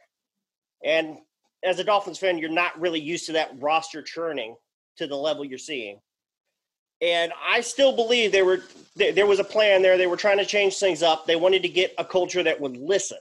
and 0.84 1.18
as 1.64 1.80
a 1.80 1.84
Dolphins 1.84 2.20
fan, 2.20 2.38
you're 2.38 2.50
not 2.50 2.80
really 2.80 3.00
used 3.00 3.26
to 3.28 3.34
that 3.34 3.52
roster 3.60 4.02
churning 4.02 4.56
to 4.98 5.08
the 5.08 5.16
level 5.16 5.46
you're 5.46 5.58
seeing. 5.58 6.00
And 7.02 7.34
I 7.46 7.62
still 7.62 7.96
believe 7.96 8.32
there 8.32 8.46
were 8.46 8.62
there 8.96 9.26
was 9.26 9.40
a 9.40 9.44
plan 9.44 9.82
there. 9.82 9.98
They 9.98 10.08
were 10.08 10.18
trying 10.18 10.38
to 10.38 10.46
change 10.46 10.78
things 10.78 11.04
up. 11.04 11.26
They 11.26 11.36
wanted 11.36 11.64
to 11.64 11.70
get 11.70 11.94
a 11.98 12.06
culture 12.06 12.44
that 12.44 12.62
would 12.62 12.78
listen. 12.78 13.18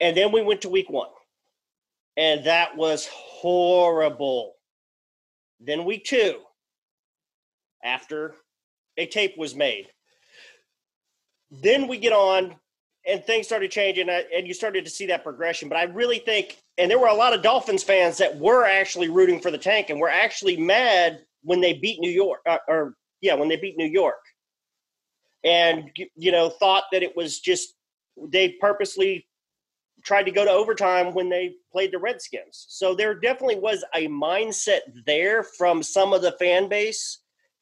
And 0.00 0.16
then 0.16 0.32
we 0.32 0.42
went 0.42 0.62
to 0.62 0.68
week 0.68 0.90
one, 0.90 1.10
and 2.16 2.44
that 2.44 2.76
was 2.76 3.08
horrible. 3.12 4.54
Then 5.60 5.84
week 5.84 6.04
two, 6.04 6.40
after 7.84 8.34
a 8.96 9.06
tape 9.06 9.38
was 9.38 9.54
made, 9.54 9.88
then 11.50 11.86
we 11.86 11.98
get 11.98 12.12
on 12.12 12.56
and 13.06 13.24
things 13.24 13.46
started 13.46 13.70
changing 13.70 14.08
uh, 14.08 14.20
and 14.34 14.46
you 14.46 14.54
started 14.54 14.84
to 14.84 14.90
see 14.90 15.06
that 15.06 15.22
progression 15.22 15.68
but 15.68 15.76
i 15.76 15.84
really 15.84 16.18
think 16.18 16.61
and 16.78 16.90
there 16.90 16.98
were 16.98 17.08
a 17.08 17.14
lot 17.14 17.34
of 17.34 17.42
dolphins 17.42 17.82
fans 17.82 18.18
that 18.18 18.36
were 18.38 18.64
actually 18.64 19.08
rooting 19.08 19.40
for 19.40 19.50
the 19.50 19.58
tank 19.58 19.90
and 19.90 20.00
were 20.00 20.08
actually 20.08 20.56
mad 20.56 21.20
when 21.42 21.60
they 21.60 21.74
beat 21.74 22.00
new 22.00 22.10
york 22.10 22.40
uh, 22.48 22.58
or 22.68 22.94
yeah 23.20 23.34
when 23.34 23.48
they 23.48 23.56
beat 23.56 23.76
new 23.76 23.86
york. 23.86 24.20
And 25.44 25.90
you 26.14 26.32
know 26.32 26.48
thought 26.48 26.84
that 26.92 27.02
it 27.02 27.16
was 27.16 27.40
just 27.40 27.74
they 28.28 28.50
purposely 28.60 29.26
tried 30.04 30.24
to 30.24 30.30
go 30.30 30.44
to 30.44 30.50
overtime 30.50 31.14
when 31.14 31.28
they 31.28 31.54
played 31.70 31.92
the 31.92 31.98
redskins. 31.98 32.66
So 32.68 32.94
there 32.94 33.14
definitely 33.14 33.58
was 33.60 33.84
a 33.94 34.08
mindset 34.08 34.80
there 35.06 35.44
from 35.44 35.82
some 35.82 36.12
of 36.12 36.22
the 36.22 36.32
fan 36.32 36.68
base 36.68 37.20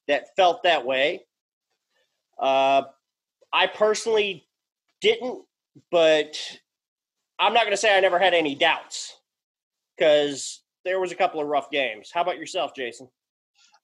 that 0.08 0.34
felt 0.36 0.62
that 0.62 0.84
way. 0.84 1.26
Uh, 2.38 2.82
i 3.52 3.66
personally 3.66 4.46
didn't, 5.00 5.44
but 5.90 6.36
I'm 7.40 7.54
not 7.54 7.62
going 7.62 7.72
to 7.72 7.78
say 7.78 7.96
I 7.96 8.00
never 8.00 8.18
had 8.18 8.34
any 8.34 8.54
doubts 8.54 9.16
because 9.96 10.62
there 10.84 11.00
was 11.00 11.10
a 11.10 11.14
couple 11.14 11.40
of 11.40 11.48
rough 11.48 11.70
games. 11.70 12.10
How 12.12 12.20
about 12.20 12.38
yourself, 12.38 12.74
Jason? 12.74 13.08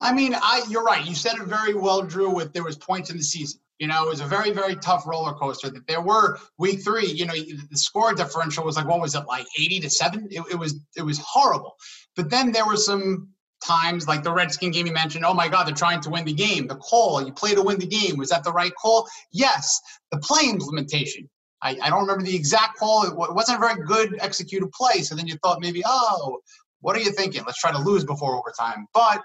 I 0.01 0.13
mean, 0.13 0.35
I 0.35 0.63
you're 0.69 0.85
right. 0.85 1.05
You 1.07 1.15
said 1.15 1.37
it 1.37 1.47
very 1.47 1.75
well, 1.75 2.03
Drew. 2.03 2.31
With 2.31 2.53
there 2.53 2.65
was 2.65 2.77
points 2.77 3.11
in 3.11 3.17
the 3.17 3.23
season. 3.23 3.61
You 3.79 3.87
know, 3.87 4.05
it 4.05 4.09
was 4.09 4.21
a 4.21 4.27
very, 4.27 4.53
very 4.53 4.77
tough 4.77 5.07
roller 5.07 5.33
coaster. 5.33 5.71
That 5.71 5.87
there 5.87 6.03
were 6.03 6.39
week 6.59 6.83
three. 6.83 7.07
You 7.07 7.27
know, 7.27 7.35
the 7.35 7.77
score 7.77 8.15
differential 8.15 8.65
was 8.65 8.77
like 8.77 8.87
what 8.87 9.01
was 9.01 9.15
it 9.15 9.25
like 9.27 9.47
eighty 9.59 9.81
to 9.81 9.89
seven? 9.89 10.29
It, 10.31 10.43
it 10.51 10.59
was 10.59 10.79
it 10.97 11.03
was 11.03 11.19
horrible. 11.19 11.77
But 12.15 12.29
then 12.29 12.53
there 12.53 12.67
were 12.67 12.77
some 12.77 13.31
times 13.65 14.07
like 14.07 14.23
the 14.23 14.33
Redskin 14.33 14.71
game 14.71 14.87
you 14.87 14.93
mentioned. 14.93 15.25
Oh 15.25 15.35
my 15.35 15.49
God, 15.49 15.67
they're 15.67 15.75
trying 15.75 16.01
to 16.03 16.11
win 16.11 16.25
the 16.25 16.35
game. 16.35 16.67
The 16.67 16.77
call 16.77 17.25
you 17.25 17.33
play 17.33 17.55
to 17.55 17.63
win 17.63 17.79
the 17.79 17.87
game 17.87 18.19
was 18.19 18.29
that 18.29 18.45
the 18.45 18.53
right 18.53 18.75
call? 18.75 19.09
Yes. 19.33 19.81
The 20.13 20.19
play 20.19 20.49
implementation. 20.49 21.29
I, 21.63 21.79
I 21.83 21.91
don't 21.91 22.03
remember 22.03 22.25
the 22.25 22.37
exact 22.37 22.79
call. 22.79 23.05
It 23.05 23.17
wasn't 23.17 23.59
a 23.59 23.61
very 23.61 23.83
good 23.85 24.19
executed 24.21 24.71
play. 24.73 25.03
So 25.03 25.15
then 25.15 25.27
you 25.27 25.37
thought 25.43 25.61
maybe, 25.61 25.83
oh, 25.87 26.41
what 26.81 26.97
are 26.97 27.01
you 27.01 27.11
thinking? 27.13 27.43
Let's 27.47 27.59
try 27.59 27.73
to 27.73 27.79
lose 27.79 28.05
before 28.05 28.37
overtime. 28.37 28.87
But 28.93 29.23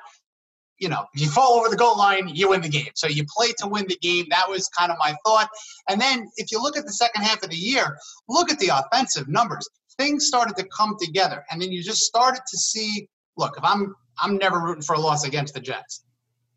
you 0.80 0.89
know, 0.89 1.06
you 1.13 1.30
fall 1.30 1.60
over 1.60 1.70
the 1.70 1.78
goal 1.78 1.96
line, 1.96 2.28
you 2.28 2.50
win 2.50 2.62
the 2.62 2.70
game. 2.70 2.89
So 2.96 3.08
you 3.08 3.24
play 3.38 3.52
to 3.60 3.67
win 3.67 3.86
the 3.88 3.98
game. 4.02 4.26
That 4.32 4.50
was 4.50 4.67
kind 4.70 4.91
of 4.91 4.98
my 4.98 5.13
thought. 5.24 5.48
And 5.88 6.02
then 6.02 6.28
if 6.38 6.52
you 6.52 6.60
look 6.60 6.76
at 6.76 6.86
the 6.86 6.94
second 6.94 7.22
half 7.22 7.44
of 7.44 7.52
the 7.52 7.56
year, 7.56 7.96
look 8.28 8.52
at 8.52 8.58
the 8.58 8.70
offensive 8.70 9.28
numbers. 9.28 9.70
Things 9.98 10.26
started 10.26 10.56
to 10.56 10.67
come 10.76 10.96
together. 11.00 11.46
And 11.52 11.62
then 11.62 11.72
you 11.72 11.84
just 11.84 12.02
started 12.02 12.41
to 12.50 12.58
see 12.58 13.08
look, 13.38 13.58
if 13.58 13.63
I'm 13.63 13.96
I'm 14.20 14.38
never 14.38 14.60
rooting 14.60 14.84
for 14.84 14.94
a 14.94 15.00
loss 15.00 15.24
against 15.24 15.54
the 15.54 15.60
Jets. 15.60 16.04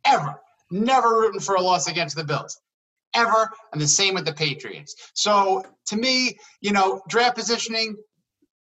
Ever. 0.04 0.40
Never 0.70 1.08
rooting 1.08 1.40
for 1.40 1.54
a 1.56 1.60
loss 1.60 1.88
against 1.88 2.16
the 2.16 2.24
Bills. 2.24 2.58
Ever. 3.14 3.50
And 3.72 3.80
the 3.80 3.88
same 3.88 4.14
with 4.14 4.24
the 4.24 4.32
Patriots. 4.32 4.94
So 5.14 5.64
to 5.86 5.96
me, 5.96 6.36
you 6.60 6.72
know, 6.72 7.02
draft 7.08 7.36
positioning, 7.36 7.96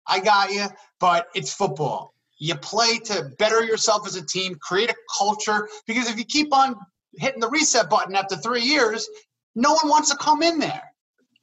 I 0.06 0.20
got 0.20 0.52
you, 0.52 0.66
but 1.00 1.28
it's 1.34 1.52
football. 1.52 2.14
You 2.38 2.54
play 2.54 2.98
to 2.98 3.30
better 3.38 3.64
yourself 3.64 4.06
as 4.06 4.16
a 4.16 4.24
team, 4.24 4.56
create 4.60 4.90
a 4.90 4.94
culture, 5.18 5.68
because 5.86 6.08
if 6.08 6.18
you 6.18 6.24
keep 6.24 6.54
on 6.54 6.76
hitting 7.16 7.40
the 7.40 7.48
reset 7.48 7.90
button 7.90 8.14
after 8.14 8.36
three 8.36 8.62
years, 8.62 9.08
no 9.54 9.72
one 9.72 9.88
wants 9.88 10.10
to 10.10 10.16
come 10.16 10.42
in 10.42 10.58
there. 10.58 10.82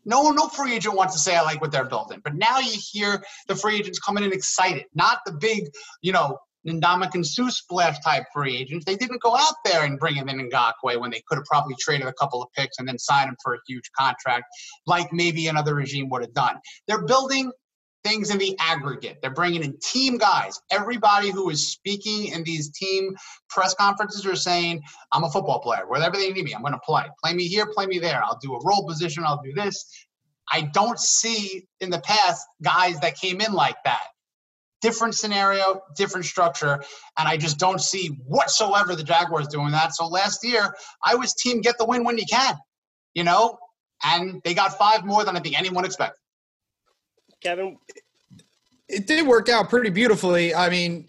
No 0.05 0.29
no 0.31 0.47
free 0.47 0.73
agent 0.73 0.95
wants 0.95 1.13
to 1.15 1.19
say 1.19 1.35
I 1.35 1.41
like 1.41 1.61
what 1.61 1.71
they're 1.71 1.85
building. 1.85 2.21
But 2.23 2.35
now 2.35 2.59
you 2.59 2.77
hear 2.79 3.23
the 3.47 3.55
free 3.55 3.75
agents 3.75 3.99
coming 3.99 4.23
in 4.23 4.31
excited, 4.31 4.85
not 4.93 5.19
the 5.25 5.33
big, 5.33 5.69
you 6.01 6.11
know, 6.13 6.37
Ndamukong 6.67 7.25
Suh 7.25 7.49
splash 7.49 7.99
type 7.99 8.25
free 8.33 8.57
agents. 8.57 8.85
They 8.85 8.95
didn't 8.95 9.21
go 9.21 9.35
out 9.35 9.55
there 9.63 9.85
and 9.85 9.99
bring 9.99 10.15
him 10.15 10.29
in 10.29 10.49
Ngakoue 10.49 10.99
when 10.99 11.11
they 11.11 11.21
could 11.27 11.37
have 11.37 11.45
probably 11.45 11.75
traded 11.79 12.07
a 12.07 12.13
couple 12.13 12.41
of 12.41 12.51
picks 12.53 12.79
and 12.79 12.87
then 12.87 12.97
signed 12.97 13.29
him 13.29 13.37
for 13.43 13.53
a 13.53 13.59
huge 13.67 13.91
contract, 13.97 14.45
like 14.87 15.11
maybe 15.13 15.47
another 15.47 15.75
regime 15.75 16.09
would 16.09 16.21
have 16.21 16.33
done. 16.33 16.57
They're 16.87 17.05
building 17.05 17.51
things 18.03 18.29
in 18.29 18.37
the 18.37 18.55
aggregate. 18.59 19.17
They're 19.21 19.33
bringing 19.33 19.63
in 19.63 19.77
team 19.81 20.17
guys. 20.17 20.59
Everybody 20.71 21.31
who 21.31 21.49
is 21.49 21.71
speaking 21.71 22.27
in 22.27 22.43
these 22.43 22.69
team 22.69 23.15
press 23.49 23.73
conferences 23.73 24.25
are 24.25 24.35
saying, 24.35 24.81
I'm 25.11 25.23
a 25.23 25.29
football 25.29 25.59
player. 25.59 25.87
Wherever 25.87 26.15
they 26.15 26.31
need 26.31 26.45
me, 26.45 26.53
I'm 26.53 26.61
going 26.61 26.73
to 26.73 26.79
play. 26.85 27.03
Play 27.23 27.33
me 27.33 27.47
here, 27.47 27.65
play 27.73 27.87
me 27.87 27.97
there. 27.97 28.23
I'll 28.23 28.39
do 28.41 28.53
a 28.53 28.59
role 28.63 28.87
position, 28.87 29.23
I'll 29.25 29.41
do 29.43 29.53
this. 29.53 30.07
I 30.51 30.69
don't 30.73 30.99
see 30.99 31.67
in 31.81 31.89
the 31.89 31.99
past 32.01 32.45
guys 32.61 32.99
that 32.99 33.15
came 33.17 33.41
in 33.41 33.53
like 33.53 33.77
that. 33.85 34.03
Different 34.85 35.15
scenario, 35.15 35.81
different 35.95 36.25
structure, 36.27 36.73
and 37.17 37.27
I 37.27 37.37
just 37.37 37.57
don't 37.57 37.81
see 37.81 38.09
whatsoever 38.27 38.95
the 38.95 39.03
Jaguars 39.03 39.47
doing 39.47 39.71
that. 39.71 39.95
So 39.95 40.05
last 40.05 40.45
year, 40.45 40.75
I 41.03 41.15
was 41.15 41.33
team 41.33 41.61
get 41.61 41.79
the 41.79 41.85
win 41.85 42.03
when 42.03 42.19
you 42.19 42.25
can, 42.29 42.55
you 43.15 43.23
know, 43.23 43.57
and 44.03 44.41
they 44.43 44.53
got 44.53 44.77
five 44.77 45.03
more 45.03 45.25
than 45.25 45.35
I 45.35 45.39
think 45.39 45.57
anyone 45.57 45.85
expected. 45.85 46.19
Kevin, 47.41 47.77
it 48.87 49.07
did 49.07 49.25
work 49.25 49.49
out 49.49 49.71
pretty 49.71 49.89
beautifully. 49.89 50.53
I 50.53 50.69
mean, 50.69 51.07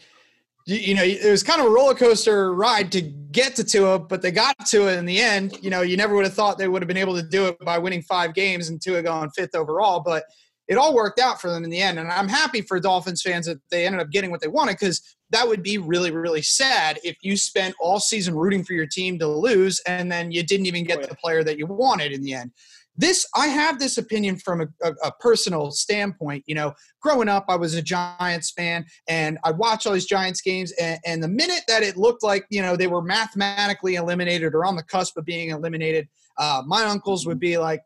you, 0.67 0.77
you, 0.77 0.95
know, 0.95 1.03
it 1.05 1.31
was 1.31 1.43
kind 1.43 1.61
of 1.61 1.67
a 1.67 1.71
roller 1.71 1.95
coaster 1.95 2.55
ride 2.55 2.91
to 2.93 3.03
get 3.03 3.57
to 3.57 3.65
Tua, 3.65 3.99
but 3.99 4.23
they 4.23 4.31
got 4.31 4.55
to 4.69 4.89
it 4.89 4.99
in 4.99 5.05
the 5.05 5.21
end. 5.21 5.59
You 5.61 5.69
know, 5.69 5.83
you 5.83 5.99
never 5.99 6.15
would 6.15 6.25
have 6.25 6.35
thought 6.35 6.57
they 6.57 6.69
would 6.69 6.81
have 6.81 6.89
been 6.89 6.97
able 6.97 7.15
to 7.17 7.23
do 7.23 7.47
it 7.49 7.59
by 7.61 7.77
winning 7.77 8.03
five 8.03 8.33
games 8.33 8.71
and 8.71 8.81
Tua 8.81 9.03
going 9.03 9.31
fifth 9.31 9.55
overall, 9.55 10.01
but 10.01 10.25
it 10.69 10.77
all 10.77 10.95
worked 10.95 11.21
out 11.21 11.41
for 11.41 11.51
them 11.51 11.65
in 11.65 11.71
the 11.71 11.81
end. 11.81 11.99
And 11.99 12.11
I'm 12.11 12.29
happy 12.29 12.61
for 12.61 12.81
Dolphins 12.81 13.23
fans 13.23 13.47
that 13.47 13.61
they 13.71 13.87
ended 13.87 14.01
up 14.01 14.11
getting 14.11 14.31
what 14.31 14.41
they 14.41 14.49
wanted 14.49 14.73
because 14.73 15.17
that 15.31 15.47
would 15.47 15.63
be 15.63 15.79
really, 15.79 16.11
really 16.11 16.43
sad 16.43 16.99
if 17.03 17.17
you 17.23 17.37
spent 17.37 17.75
all 17.81 18.01
season 18.01 18.35
rooting 18.35 18.65
for 18.65 18.73
your 18.73 18.87
team 18.87 19.19
to 19.19 19.29
lose 19.29 19.81
and 19.87 20.11
then 20.11 20.31
you 20.31 20.43
didn't 20.43 20.67
even 20.67 20.85
get 20.85 21.09
the 21.09 21.15
player 21.17 21.45
that 21.45 21.59
you 21.59 21.67
wanted 21.67 22.13
in 22.13 22.23
the 22.23 22.35
end 22.35 22.53
this 22.97 23.27
i 23.35 23.47
have 23.47 23.79
this 23.79 23.99
opinion 23.99 24.37
from 24.37 24.61
a, 24.63 24.67
a, 24.83 24.93
a, 25.05 25.13
personal 25.21 25.71
standpoint 25.71 26.43
you 26.47 26.55
know 26.55 26.73
growing 27.01 27.29
up 27.29 27.45
i 27.49 27.57
was 27.57 27.75
a 27.75 27.83
giants 27.83 28.51
fan 28.53 28.85
and 29.09 29.39
i 29.45 29.51
watched 29.51 29.87
all 29.87 29.93
these 29.93 30.07
giants 30.07 30.41
games 30.41 30.73
and, 30.81 30.99
and, 31.05 31.23
the 31.23 31.29
minute 31.29 31.63
that 31.69 31.83
it 31.83 31.97
looked 31.97 32.23
like 32.23 32.47
you 32.51 32.63
know 32.63 32.77
they 32.77 32.87
were 32.87 33.03
mathematically 33.03 33.97
eliminated 33.97 34.55
or 34.55 34.65
on 34.65 34.77
the 34.77 34.83
cusp 34.83 35.17
of 35.17 35.25
being 35.25 35.51
eliminated 35.51 36.09
uh, 36.39 36.63
my 36.67 36.85
uncles 36.85 37.27
would 37.27 37.41
be 37.41 37.59
like 37.59 37.83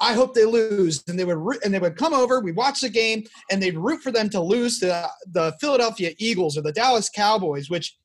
I 0.00 0.14
hope 0.14 0.34
they 0.34 0.44
lose, 0.44 1.02
and 1.08 1.18
they 1.18 1.24
would 1.24 1.64
and 1.64 1.72
they 1.72 1.78
would 1.78 1.96
come 1.96 2.14
over. 2.14 2.40
We 2.40 2.52
watch 2.52 2.80
the 2.80 2.88
game, 2.88 3.24
and 3.50 3.62
they'd 3.62 3.76
root 3.76 4.02
for 4.02 4.12
them 4.12 4.28
to 4.30 4.40
lose 4.40 4.78
to 4.80 5.08
the 5.32 5.54
Philadelphia 5.60 6.12
Eagles 6.18 6.56
or 6.56 6.62
the 6.62 6.72
Dallas 6.72 7.08
Cowboys, 7.08 7.70
which 7.70 7.96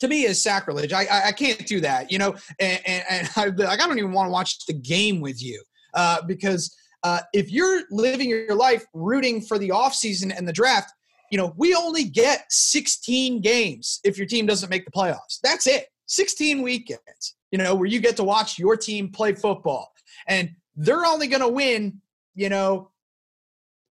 to 0.00 0.08
me 0.08 0.24
is 0.24 0.42
sacrilege. 0.42 0.92
I, 0.92 1.04
I, 1.04 1.28
I 1.28 1.32
can't 1.32 1.66
do 1.66 1.80
that, 1.80 2.10
you 2.10 2.18
know. 2.18 2.36
And, 2.58 2.80
and, 2.86 3.04
and 3.08 3.30
I, 3.36 3.46
like, 3.46 3.80
I 3.80 3.86
don't 3.86 3.98
even 3.98 4.12
want 4.12 4.26
to 4.26 4.32
watch 4.32 4.66
the 4.66 4.74
game 4.74 5.20
with 5.20 5.42
you 5.42 5.62
uh, 5.94 6.22
because 6.26 6.74
uh, 7.02 7.20
if 7.32 7.50
you're 7.50 7.82
living 7.90 8.28
your 8.28 8.54
life 8.54 8.84
rooting 8.94 9.40
for 9.40 9.58
the 9.58 9.70
offseason 9.70 10.36
and 10.36 10.46
the 10.46 10.52
draft, 10.52 10.92
you 11.30 11.38
know, 11.38 11.54
we 11.56 11.74
only 11.74 12.04
get 12.04 12.44
16 12.50 13.40
games 13.40 14.00
if 14.04 14.16
your 14.16 14.26
team 14.26 14.46
doesn't 14.46 14.70
make 14.70 14.84
the 14.84 14.90
playoffs. 14.90 15.40
That's 15.42 15.66
it. 15.66 15.86
16 16.06 16.62
weekends, 16.62 17.34
you 17.50 17.58
know, 17.58 17.74
where 17.74 17.86
you 17.86 18.00
get 18.00 18.16
to 18.16 18.24
watch 18.24 18.58
your 18.58 18.76
team 18.76 19.10
play 19.10 19.34
football. 19.34 19.92
And 20.28 20.50
they're 20.76 21.04
only 21.04 21.26
going 21.26 21.42
to 21.42 21.48
win, 21.48 22.00
you 22.34 22.48
know, 22.48 22.90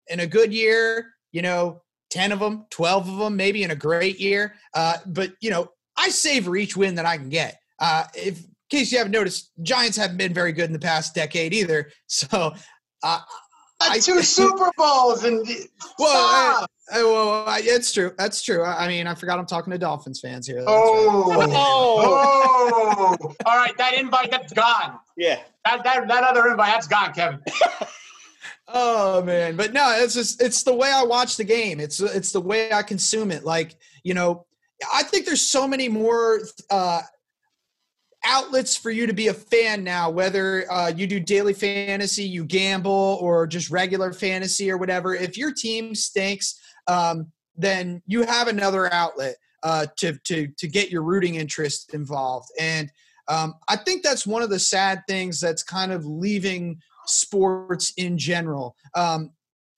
in 0.07 0.19
a 0.19 0.27
good 0.27 0.53
year, 0.53 1.13
you 1.31 1.41
know, 1.41 1.81
10 2.09 2.31
of 2.31 2.39
them, 2.39 2.65
12 2.71 3.09
of 3.09 3.17
them, 3.17 3.35
maybe 3.35 3.63
in 3.63 3.71
a 3.71 3.75
great 3.75 4.19
year. 4.19 4.55
Uh, 4.73 4.97
but, 5.05 5.33
you 5.39 5.49
know, 5.49 5.69
I 5.95 6.09
savor 6.09 6.55
each 6.55 6.75
win 6.75 6.95
that 6.95 7.05
I 7.05 7.17
can 7.17 7.29
get. 7.29 7.59
Uh, 7.79 8.05
if 8.13 8.39
in 8.39 8.45
case 8.69 8.91
you 8.91 8.97
haven't 8.97 9.13
noticed, 9.13 9.51
Giants 9.61 9.97
haven't 9.97 10.17
been 10.17 10.33
very 10.33 10.51
good 10.51 10.65
in 10.65 10.73
the 10.73 10.79
past 10.79 11.15
decade 11.15 11.53
either. 11.53 11.89
So, 12.07 12.53
uh, 13.03 13.19
I, 13.81 13.99
two 13.99 14.21
Super 14.23 14.71
Bowls 14.77 15.23
and 15.23 15.47
well, 15.99 16.63
uh, 16.63 16.65
well, 16.93 17.45
it's 17.59 17.91
true. 17.91 18.11
That's 18.17 18.41
true. 18.41 18.63
I, 18.63 18.85
I, 18.85 18.87
mean, 18.87 19.07
I 19.07 19.15
forgot 19.15 19.39
I'm 19.39 19.45
talking 19.45 19.71
to 19.71 19.77
Dolphins 19.77 20.19
fans 20.19 20.45
here. 20.47 20.57
That's 20.57 20.69
oh, 20.69 21.33
right. 21.33 21.49
oh, 21.51 23.17
oh! 23.21 23.35
All 23.45 23.57
right, 23.57 23.75
that 23.77 23.97
invite 23.97 24.31
that's 24.31 24.53
gone. 24.53 24.99
Yeah, 25.15 25.39
that 25.65 25.83
that 25.83 26.07
that 26.07 26.23
other 26.23 26.49
invite 26.49 26.73
that's 26.73 26.87
gone, 26.87 27.13
Kevin. 27.13 27.39
oh 28.67 29.23
man, 29.23 29.55
but 29.55 29.73
no, 29.73 29.95
it's 29.97 30.13
just 30.13 30.41
it's 30.41 30.63
the 30.63 30.75
way 30.75 30.91
I 30.91 31.03
watch 31.03 31.37
the 31.37 31.43
game. 31.43 31.79
It's 31.79 31.99
it's 31.99 32.31
the 32.31 32.41
way 32.41 32.71
I 32.71 32.83
consume 32.83 33.31
it. 33.31 33.43
Like 33.43 33.77
you 34.03 34.13
know, 34.13 34.45
I 34.93 35.03
think 35.03 35.25
there's 35.25 35.41
so 35.41 35.67
many 35.67 35.89
more 35.89 36.41
uh, 36.69 37.01
outlets 38.23 38.75
for 38.75 38.91
you 38.91 39.07
to 39.07 39.13
be 39.13 39.27
a 39.27 39.33
fan 39.33 39.83
now, 39.83 40.09
whether 40.09 40.71
uh, 40.71 40.89
you 40.89 41.07
do 41.07 41.19
daily 41.19 41.53
fantasy, 41.53 42.23
you 42.23 42.45
gamble, 42.45 43.17
or 43.21 43.47
just 43.47 43.69
regular 43.69 44.13
fantasy 44.13 44.69
or 44.69 44.77
whatever. 44.77 45.15
If 45.15 45.37
your 45.37 45.53
team 45.53 45.95
stinks, 45.95 46.59
um, 46.87 47.31
then 47.55 48.01
you 48.05 48.23
have 48.23 48.47
another 48.47 48.91
outlet 48.93 49.35
uh, 49.63 49.87
to, 49.97 50.17
to, 50.25 50.47
to 50.57 50.67
get 50.67 50.89
your 50.89 51.03
rooting 51.03 51.35
interest 51.35 51.93
involved. 51.93 52.49
And 52.59 52.91
um, 53.27 53.55
I 53.67 53.75
think 53.75 54.03
that's 54.03 54.25
one 54.25 54.41
of 54.41 54.49
the 54.49 54.59
sad 54.59 55.03
things 55.07 55.39
that's 55.39 55.63
kind 55.63 55.91
of 55.91 56.05
leaving 56.05 56.79
sports 57.05 57.93
in 57.97 58.17
general. 58.17 58.75
Um, 58.95 59.31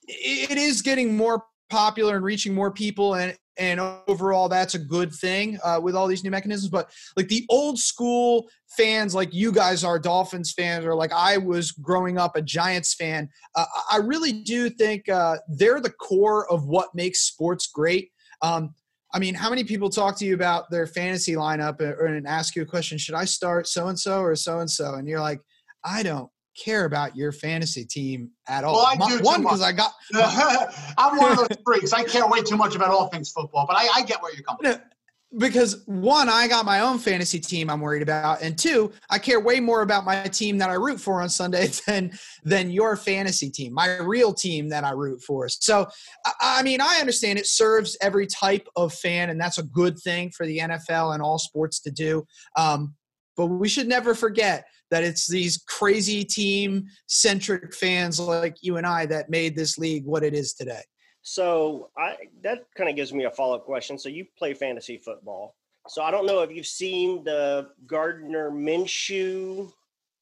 it 0.07 0.57
is 0.57 0.81
getting 0.81 1.15
more 1.15 1.43
popular 1.69 2.15
and 2.15 2.25
reaching 2.25 2.53
more 2.53 2.71
people 2.71 3.15
and 3.15 3.37
and 3.57 3.79
overall 4.07 4.49
that's 4.49 4.75
a 4.75 4.79
good 4.79 5.13
thing 5.13 5.59
uh, 5.63 5.79
with 5.81 5.95
all 5.95 6.07
these 6.07 6.23
new 6.23 6.31
mechanisms 6.31 6.69
but 6.69 6.91
like 7.15 7.27
the 7.27 7.45
old 7.49 7.77
school 7.77 8.47
fans 8.77 9.13
like 9.13 9.33
you 9.33 9.51
guys 9.51 9.83
are 9.83 9.99
dolphins 9.99 10.53
fans 10.53 10.85
or 10.85 10.95
like 10.95 11.11
i 11.13 11.37
was 11.37 11.71
growing 11.71 12.17
up 12.17 12.35
a 12.35 12.41
giants 12.41 12.93
fan 12.93 13.29
uh, 13.55 13.65
i 13.91 13.97
really 13.97 14.33
do 14.33 14.69
think 14.69 15.07
uh, 15.09 15.37
they're 15.47 15.79
the 15.79 15.91
core 15.91 16.49
of 16.51 16.65
what 16.65 16.93
makes 16.95 17.21
sports 17.21 17.67
great. 17.67 18.11
Um, 18.41 18.73
i 19.13 19.19
mean 19.19 19.35
how 19.35 19.49
many 19.49 19.63
people 19.63 19.89
talk 19.89 20.17
to 20.17 20.25
you 20.25 20.33
about 20.33 20.69
their 20.71 20.87
fantasy 20.87 21.33
lineup 21.33 21.79
and 21.79 22.27
ask 22.27 22.55
you 22.55 22.63
a 22.63 22.65
question 22.65 22.97
should 22.97 23.15
i 23.15 23.25
start 23.25 23.67
so 23.67 23.87
and 23.87 23.99
so 23.99 24.21
or 24.21 24.35
so 24.35 24.59
and 24.59 24.69
so 24.69 24.95
and 24.95 25.07
you're 25.07 25.21
like 25.21 25.39
i 25.83 26.01
don't 26.01 26.29
care 26.55 26.85
about 26.85 27.15
your 27.15 27.31
fantasy 27.31 27.85
team 27.85 28.31
at 28.47 28.63
all. 28.63 28.73
Well, 28.73 28.85
I 28.85 29.17
do 29.17 29.23
one 29.23 29.41
because 29.41 29.61
I 29.61 29.71
got. 29.71 29.91
I'm 30.97 31.17
one 31.17 31.31
of 31.31 31.37
those 31.37 31.57
freaks. 31.65 31.93
I 31.93 32.03
care 32.03 32.27
way 32.27 32.41
too 32.41 32.57
much 32.57 32.75
about 32.75 32.89
all 32.89 33.07
things 33.07 33.31
football, 33.31 33.65
but 33.67 33.75
I, 33.77 33.87
I 33.95 34.03
get 34.03 34.21
where 34.21 34.33
you're 34.33 34.43
coming. 34.43 34.73
from. 34.73 34.81
Because 35.35 35.81
one, 35.87 36.29
I 36.29 36.47
got 36.47 36.63
my 36.63 36.81
own 36.81 36.99
fantasy 36.99 37.39
team 37.39 37.67
I'm 37.67 37.81
worried 37.81 38.03
about, 38.03 38.43
and 38.43 38.55
two, 38.55 38.91
I 39.09 39.17
care 39.17 39.39
way 39.39 39.59
more 39.59 39.81
about 39.81 40.05
my 40.05 40.25
team 40.25 40.59
that 40.59 40.69
I 40.69 40.73
root 40.73 40.99
for 40.99 41.23
on 41.23 41.29
Sunday 41.29 41.71
than 41.87 42.11
than 42.43 42.69
your 42.69 42.95
fantasy 42.95 43.49
team, 43.49 43.73
my 43.73 43.97
real 43.97 44.31
team 44.31 44.69
that 44.69 44.83
I 44.83 44.91
root 44.91 45.23
for. 45.23 45.49
So, 45.49 45.87
I, 46.25 46.59
I 46.59 46.63
mean, 46.63 46.81
I 46.81 46.97
understand 46.99 47.39
it 47.39 47.47
serves 47.47 47.97
every 47.99 48.27
type 48.27 48.67
of 48.75 48.93
fan, 48.93 49.31
and 49.31 49.41
that's 49.41 49.57
a 49.57 49.63
good 49.63 49.97
thing 49.97 50.29
for 50.29 50.45
the 50.45 50.59
NFL 50.59 51.15
and 51.15 51.23
all 51.23 51.39
sports 51.39 51.79
to 51.81 51.91
do. 51.91 52.27
Um, 52.55 52.93
but 53.35 53.47
we 53.47 53.67
should 53.67 53.87
never 53.87 54.13
forget 54.13 54.65
that 54.91 55.03
it's 55.03 55.27
these 55.27 55.63
crazy 55.67 56.23
team 56.23 56.85
centric 57.07 57.73
fans 57.73 58.19
like 58.19 58.57
you 58.61 58.77
and 58.77 58.85
I 58.85 59.05
that 59.07 59.29
made 59.29 59.55
this 59.55 59.77
league 59.77 60.05
what 60.05 60.23
it 60.23 60.33
is 60.33 60.53
today. 60.53 60.81
So 61.21 61.89
I 61.97 62.15
that 62.43 62.65
kind 62.75 62.89
of 62.89 62.95
gives 62.95 63.13
me 63.13 63.23
a 63.23 63.31
follow 63.31 63.55
up 63.55 63.65
question. 63.65 63.97
So 63.97 64.09
you 64.09 64.25
play 64.37 64.53
fantasy 64.53 64.97
football. 64.97 65.55
So 65.87 66.01
I 66.01 66.11
don't 66.11 66.25
know 66.25 66.41
if 66.41 66.51
you've 66.51 66.65
seen 66.65 67.23
the 67.23 67.69
Gardner 67.87 68.51
Minshew 68.51 69.71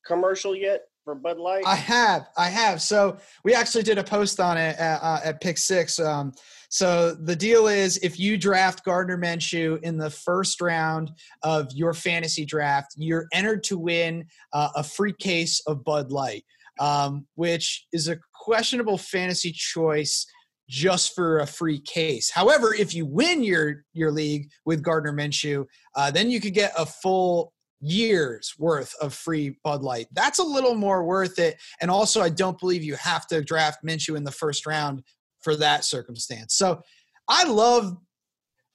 commercial 0.05 0.55
yet 0.55 0.83
for 1.03 1.15
Bud 1.15 1.37
Light. 1.37 1.63
I 1.65 1.75
have, 1.75 2.27
I 2.37 2.49
have. 2.49 2.81
So 2.81 3.17
we 3.43 3.53
actually 3.53 3.83
did 3.83 3.97
a 3.97 4.03
post 4.03 4.39
on 4.39 4.57
it 4.57 4.77
at, 4.77 5.01
uh, 5.01 5.19
at 5.23 5.41
Pick 5.41 5.57
Six. 5.57 5.99
Um, 5.99 6.33
so 6.69 7.13
the 7.13 7.35
deal 7.35 7.67
is 7.67 7.97
if 7.97 8.19
you 8.19 8.37
draft 8.37 8.85
Gardner 8.85 9.17
Minshew 9.17 9.81
in 9.83 9.97
the 9.97 10.09
first 10.09 10.61
round 10.61 11.11
of 11.43 11.71
your 11.73 11.93
fantasy 11.93 12.45
draft, 12.45 12.93
you're 12.95 13.27
entered 13.33 13.63
to 13.65 13.77
win 13.77 14.25
uh, 14.53 14.69
a 14.75 14.83
free 14.83 15.13
case 15.13 15.61
of 15.67 15.83
Bud 15.83 16.11
Light, 16.11 16.45
um, 16.79 17.25
which 17.35 17.87
is 17.91 18.07
a 18.07 18.17
questionable 18.33 18.97
fantasy 18.97 19.51
choice 19.51 20.25
just 20.69 21.13
for 21.13 21.39
a 21.39 21.45
free 21.45 21.81
case. 21.81 22.31
However, 22.31 22.73
if 22.73 22.95
you 22.95 23.05
win 23.05 23.43
your 23.43 23.83
your 23.91 24.09
league 24.09 24.49
with 24.65 24.81
Gardner 24.81 25.11
Minshew, 25.11 25.65
uh, 25.95 26.11
then 26.11 26.31
you 26.31 26.39
could 26.39 26.53
get 26.53 26.71
a 26.77 26.85
full 26.85 27.51
years 27.81 28.53
worth 28.57 28.93
of 29.01 29.13
free 29.13 29.57
Bud 29.63 29.81
Light. 29.81 30.07
That's 30.13 30.39
a 30.39 30.43
little 30.43 30.75
more 30.75 31.03
worth 31.03 31.39
it. 31.39 31.59
And 31.81 31.91
also, 31.91 32.21
I 32.21 32.29
don't 32.29 32.59
believe 32.59 32.83
you 32.83 32.95
have 32.95 33.27
to 33.27 33.41
draft 33.41 33.83
Minshew 33.85 34.15
in 34.15 34.23
the 34.23 34.31
first 34.31 34.65
round 34.65 35.03
for 35.41 35.55
that 35.55 35.83
circumstance. 35.83 36.55
So 36.55 36.81
I 37.27 37.45
love 37.45 37.97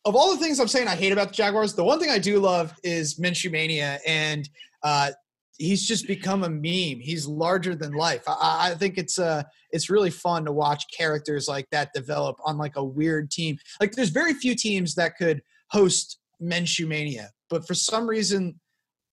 of 0.05 0.14
all 0.14 0.31
the 0.31 0.40
things 0.40 0.61
I'm 0.61 0.69
saying 0.69 0.87
I 0.87 0.95
hate 0.95 1.12
about 1.12 1.29
the 1.29 1.35
Jaguars, 1.35 1.75
the 1.75 1.83
one 1.83 1.99
thing 1.99 2.11
I 2.11 2.19
do 2.19 2.38
love 2.38 2.73
is 2.85 3.19
Minshew 3.19 3.51
Mania. 3.51 3.99
And 4.07 4.49
uh, 4.85 5.11
he's 5.59 5.87
just 5.87 6.07
become 6.07 6.45
a 6.45 6.49
meme. 6.49 7.01
He's 7.01 7.27
larger 7.27 7.75
than 7.75 7.92
life. 7.92 8.23
I, 8.27 8.71
I 8.71 8.75
think 8.75 8.99
it's 8.99 9.19
uh 9.19 9.42
it's 9.71 9.90
really 9.90 10.11
fun 10.11 10.45
to 10.45 10.53
watch 10.53 10.85
characters 10.97 11.49
like 11.49 11.69
that 11.71 11.92
develop 11.92 12.37
on 12.45 12.57
like 12.57 12.77
a 12.77 12.85
weird 12.85 13.31
team. 13.31 13.59
Like 13.81 13.92
there's 13.92 14.11
very 14.11 14.35
few 14.35 14.55
teams 14.55 14.95
that 14.95 15.16
could 15.16 15.42
host 15.71 16.19
Minshew 16.42 16.87
Mania, 16.87 17.31
but 17.51 17.66
for 17.66 17.75
some 17.75 18.09
reason 18.09 18.61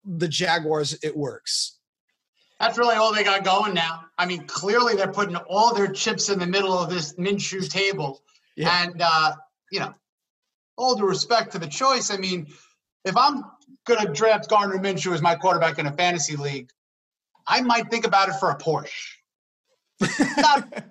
the 0.05 0.29
Jaguars 0.29 0.99
it 1.03 1.17
works. 1.17 1.79
That's 2.59 2.77
really 2.77 2.97
all 2.97 3.15
they 3.15 3.25
got 3.25 3.43
going 3.43 3.73
now. 3.73 4.05
I 4.19 4.27
mean, 4.27 4.47
clearly 4.47 4.95
they're 4.95 5.13
putting 5.13 5.37
all 5.37 5.75
their 5.75 5.89
chips 5.89 6.29
in 6.29 6.39
the 6.39 6.47
middle 6.47 6.79
of 6.79 6.91
this 6.91 7.15
Minshew 7.15 7.69
table. 7.69 8.23
Yeah. 8.55 8.83
And, 8.83 9.01
uh, 9.01 9.33
you 9.73 9.81
know, 9.81 9.95
all 10.77 10.95
due 10.95 11.07
respect 11.07 11.53
to 11.53 11.59
the 11.59 11.67
choice, 11.67 12.11
I 12.11 12.19
mean, 12.19 12.47
if 13.05 13.17
I'm 13.17 13.45
going 13.87 14.07
to 14.07 14.13
draft 14.13 14.51
Gardner 14.51 14.77
Minshew 14.77 15.15
as 15.15 15.23
my 15.23 15.37
quarterback 15.37 15.79
in 15.79 15.87
a 15.87 15.93
fantasy 15.93 16.37
league, 16.37 16.69
I 17.47 17.63
might 17.63 17.91
think 17.91 18.07
about 18.07 18.29
it 18.29 18.35
for 18.35 18.51
a 18.51 18.59
Porsche. 18.59 18.91
Not, 20.37 20.85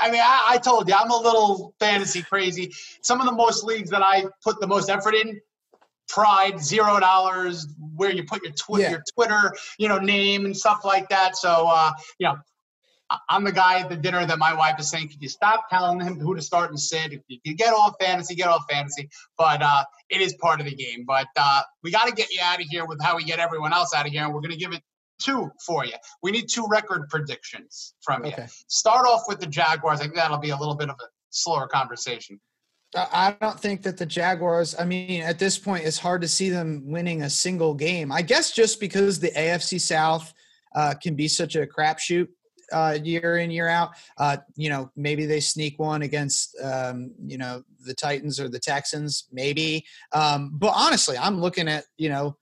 I 0.00 0.10
mean, 0.10 0.20
I, 0.20 0.46
I 0.50 0.58
told 0.58 0.88
you, 0.88 0.94
I'm 0.94 1.10
a 1.10 1.16
little 1.16 1.74
fantasy 1.78 2.22
crazy. 2.22 2.72
Some 3.02 3.20
of 3.20 3.26
the 3.26 3.32
most 3.32 3.62
leagues 3.62 3.90
that 3.90 4.02
I 4.02 4.24
put 4.42 4.60
the 4.60 4.66
most 4.66 4.90
effort 4.90 5.14
in, 5.14 5.40
Pride, 6.08 6.60
zero 6.60 7.00
dollars, 7.00 7.66
where 7.94 8.10
you 8.10 8.24
put 8.24 8.42
your 8.44 8.52
twi- 8.52 8.80
Yeah. 8.80 8.90
your 8.90 9.04
Twitter, 9.14 9.54
you 9.78 9.88
know, 9.88 9.98
name 9.98 10.44
and 10.44 10.56
stuff 10.56 10.84
like 10.84 11.08
that. 11.08 11.36
So, 11.36 11.68
uh, 11.68 11.92
you 12.18 12.28
know, 12.28 12.36
I'm 13.28 13.44
the 13.44 13.52
guy 13.52 13.78
at 13.80 13.88
the 13.90 13.96
dinner 13.96 14.24
that 14.24 14.38
my 14.38 14.54
wife 14.54 14.78
is 14.78 14.88
saying, 14.90 15.08
"Could 15.10 15.22
you 15.22 15.28
stop 15.28 15.68
telling 15.68 16.00
him 16.00 16.18
who 16.18 16.34
to 16.34 16.40
start 16.40 16.70
and 16.70 16.80
sit? 16.80 17.12
If 17.12 17.20
you 17.28 17.38
can 17.44 17.54
get 17.56 17.74
off 17.74 17.94
fantasy, 18.00 18.34
get 18.34 18.48
off 18.48 18.64
fantasy." 18.70 19.08
But 19.36 19.62
uh, 19.62 19.84
it 20.08 20.20
is 20.22 20.34
part 20.40 20.60
of 20.60 20.66
the 20.66 20.74
game. 20.74 21.04
But 21.06 21.26
uh, 21.36 21.62
we 21.82 21.90
got 21.90 22.06
to 22.08 22.12
get 22.14 22.30
you 22.32 22.40
out 22.42 22.60
of 22.60 22.66
here 22.68 22.86
with 22.86 23.02
how 23.02 23.16
we 23.16 23.24
get 23.24 23.38
everyone 23.38 23.72
else 23.74 23.94
out 23.94 24.06
of 24.06 24.12
here, 24.12 24.24
and 24.24 24.32
we're 24.32 24.40
going 24.40 24.52
to 24.52 24.56
give 24.56 24.72
it 24.72 24.82
two 25.18 25.50
for 25.64 25.84
you. 25.84 25.92
We 26.22 26.30
need 26.30 26.48
two 26.48 26.66
record 26.68 27.08
predictions 27.10 27.94
from 28.02 28.24
you. 28.24 28.32
Okay. 28.32 28.46
Start 28.68 29.06
off 29.06 29.22
with 29.28 29.40
the 29.40 29.46
Jaguars. 29.46 30.00
I 30.00 30.04
think 30.04 30.14
that'll 30.14 30.38
be 30.38 30.50
a 30.50 30.56
little 30.56 30.74
bit 30.74 30.88
of 30.88 30.96
a 30.98 31.04
slower 31.30 31.68
conversation. 31.68 32.40
I 32.94 33.36
don't 33.40 33.58
think 33.58 33.82
that 33.82 33.96
the 33.96 34.06
Jaguars, 34.06 34.74
I 34.78 34.84
mean, 34.84 35.22
at 35.22 35.38
this 35.38 35.58
point, 35.58 35.84
it's 35.84 35.98
hard 35.98 36.20
to 36.22 36.28
see 36.28 36.50
them 36.50 36.82
winning 36.86 37.22
a 37.22 37.30
single 37.30 37.74
game. 37.74 38.12
I 38.12 38.22
guess 38.22 38.52
just 38.52 38.80
because 38.80 39.18
the 39.18 39.30
AFC 39.30 39.80
South 39.80 40.32
uh, 40.74 40.94
can 41.00 41.14
be 41.14 41.28
such 41.28 41.56
a 41.56 41.66
crapshoot 41.66 42.28
uh, 42.72 42.98
year 43.02 43.38
in, 43.38 43.50
year 43.50 43.68
out. 43.68 43.92
Uh, 44.18 44.38
you 44.56 44.68
know, 44.68 44.90
maybe 44.96 45.26
they 45.26 45.40
sneak 45.40 45.78
one 45.78 46.02
against, 46.02 46.56
um, 46.62 47.12
you 47.24 47.38
know, 47.38 47.62
the 47.84 47.94
Titans 47.94 48.40
or 48.40 48.48
the 48.48 48.58
Texans, 48.58 49.28
maybe. 49.32 49.84
Um, 50.12 50.52
but 50.54 50.72
honestly, 50.74 51.16
I'm 51.16 51.40
looking 51.40 51.68
at, 51.68 51.84
you 51.98 52.08
know, 52.08 52.36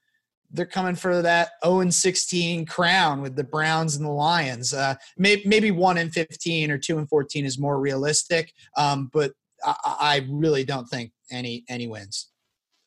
they're 0.53 0.65
coming 0.65 0.95
for 0.95 1.21
that 1.21 1.51
0 1.63 1.79
and 1.79 1.93
16 1.93 2.65
crown 2.65 3.21
with 3.21 3.35
the 3.35 3.43
Browns 3.43 3.95
and 3.95 4.05
the 4.05 4.11
Lions. 4.11 4.73
Uh, 4.73 4.95
maybe, 5.17 5.43
maybe 5.45 5.71
1 5.71 5.97
and 5.97 6.11
15 6.11 6.71
or 6.71 6.77
2 6.77 6.97
and 6.97 7.07
14 7.07 7.45
is 7.45 7.57
more 7.57 7.79
realistic. 7.79 8.53
Um, 8.75 9.09
but 9.13 9.31
I, 9.63 9.75
I 9.85 10.27
really 10.29 10.63
don't 10.63 10.87
think 10.87 11.11
any 11.29 11.63
any 11.69 11.87
wins. 11.87 12.27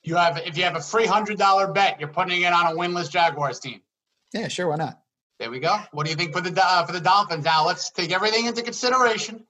You 0.03 0.17
have 0.17 0.39
if 0.39 0.57
you 0.57 0.65
have 0.65 0.77
a 0.77 0.81
free 0.81 1.07
hundred 1.07 1.39
dollar 1.39 1.73
bet, 1.73 1.99
you're 1.99 2.09
putting 2.09 2.43
it 2.43 2.53
on 2.53 2.67
a 2.67 2.77
winless 2.77 3.11
Jaguars 3.11 3.59
team. 3.59 3.81
Yeah, 4.33 4.49
sure, 4.49 4.69
why 4.69 4.77
not? 4.77 5.01
There 5.39 5.51
we 5.51 5.61
go. 5.61 5.79
What 5.93 6.05
do 6.05 6.11
you 6.11 6.17
think 6.17 6.33
for 6.33 6.41
the 6.41 6.55
uh, 6.63 6.85
for 6.85 6.93
the 6.93 7.01
Dolphins? 7.01 7.45
Now 7.45 7.67
let's 7.67 7.91
take 7.91 8.13
everything 8.13 8.47
into 8.47 8.63
consideration. 8.63 9.45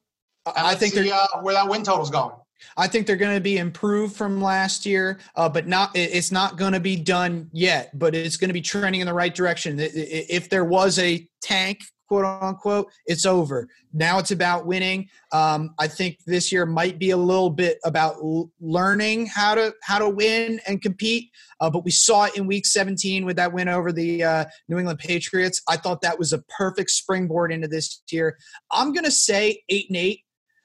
And 0.47 0.67
I 0.67 0.75
think 0.75 0.95
see 0.95 1.03
they're 1.03 1.15
uh, 1.15 1.43
where 1.43 1.55
that 1.55 1.69
win 1.69 1.83
total's 1.83 2.11
going. 2.11 2.35
I 2.77 2.87
think 2.87 3.07
they're 3.07 3.17
going 3.17 3.37
to 3.37 3.41
be 3.43 3.59
improved 3.59 4.17
from 4.17 4.41
last 4.41 4.87
year, 4.87 5.19
uh, 5.37 5.49
but 5.49 5.67
not. 5.67 5.91
It's 5.95 6.31
not 6.31 6.57
going 6.57 6.73
to 6.73 6.81
be 6.81 6.97
done 6.97 7.51
yet, 7.53 7.99
but 7.99 8.15
it's 8.15 8.37
going 8.37 8.49
to 8.49 8.55
be 8.55 8.61
trending 8.61 9.01
in 9.01 9.07
the 9.07 9.15
right 9.15 9.35
direction. 9.35 9.77
If 9.79 10.49
there 10.49 10.65
was 10.65 10.99
a 10.99 11.27
tank, 11.43 11.81
quote 12.23 12.43
unquote, 12.43 12.93
it's 13.07 13.27
over. 13.27 13.69
Now 13.93 14.19
it's 14.19 14.31
about 14.31 14.67
winning. 14.67 15.09
Um, 15.33 15.75
I 15.79 15.89
think 15.89 16.19
this 16.27 16.53
year 16.53 16.65
might 16.67 16.99
be 16.99 17.11
a 17.11 17.17
little 17.17 17.51
bit 17.51 17.79
about 17.85 18.15
l- 18.17 18.51
learning 18.61 19.27
how 19.27 19.55
to 19.55 19.75
how 19.83 19.99
to 19.99 20.09
win 20.09 20.61
and 20.67 20.81
compete. 20.81 21.31
Uh, 21.61 21.71
but 21.71 21.85
we 21.85 21.91
saw 21.91 22.25
it 22.25 22.37
in 22.37 22.47
Week 22.47 22.67
17 22.67 23.25
with 23.25 23.37
that 23.37 23.53
win 23.53 23.69
over 23.69 23.91
the 23.91 24.23
uh, 24.23 24.45
New 24.69 24.79
England 24.79 24.99
Patriots. 25.01 25.61
I 25.69 25.77
thought 25.77 26.03
that 26.03 26.19
was 26.19 26.33
a 26.33 26.43
perfect 26.57 26.91
springboard 26.91 27.53
into 27.53 27.67
this 27.67 28.03
year. 28.11 28.39
I'm 28.71 28.93
going 28.93 29.05
to 29.05 29.11
say 29.11 29.63
eight 29.69 29.87
and 29.89 29.97
eight 29.97 30.21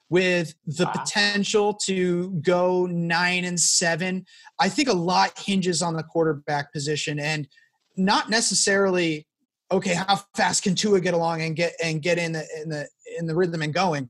with 0.08 0.54
the 0.66 0.86
potential 0.86 1.74
to 1.86 2.30
go 2.42 2.86
nine 2.86 3.44
and 3.44 3.58
seven. 3.58 4.24
I 4.58 4.68
think 4.68 4.88
a 4.88 4.92
lot 4.92 5.38
hinges 5.38 5.82
on 5.82 5.94
the 5.94 6.02
quarterback 6.02 6.72
position 6.72 7.20
and 7.20 7.48
not 7.96 8.28
necessarily 8.28 9.26
okay, 9.72 9.94
how 9.94 10.20
fast 10.36 10.62
can 10.62 10.74
Tua 10.74 11.00
get 11.00 11.14
along 11.14 11.42
and 11.42 11.54
get 11.56 11.74
and 11.82 12.02
get 12.02 12.18
in 12.18 12.32
the 12.32 12.46
in 12.62 12.68
the 12.68 12.88
in 13.18 13.26
the 13.26 13.34
rhythm 13.34 13.62
and 13.62 13.74
going. 13.74 14.08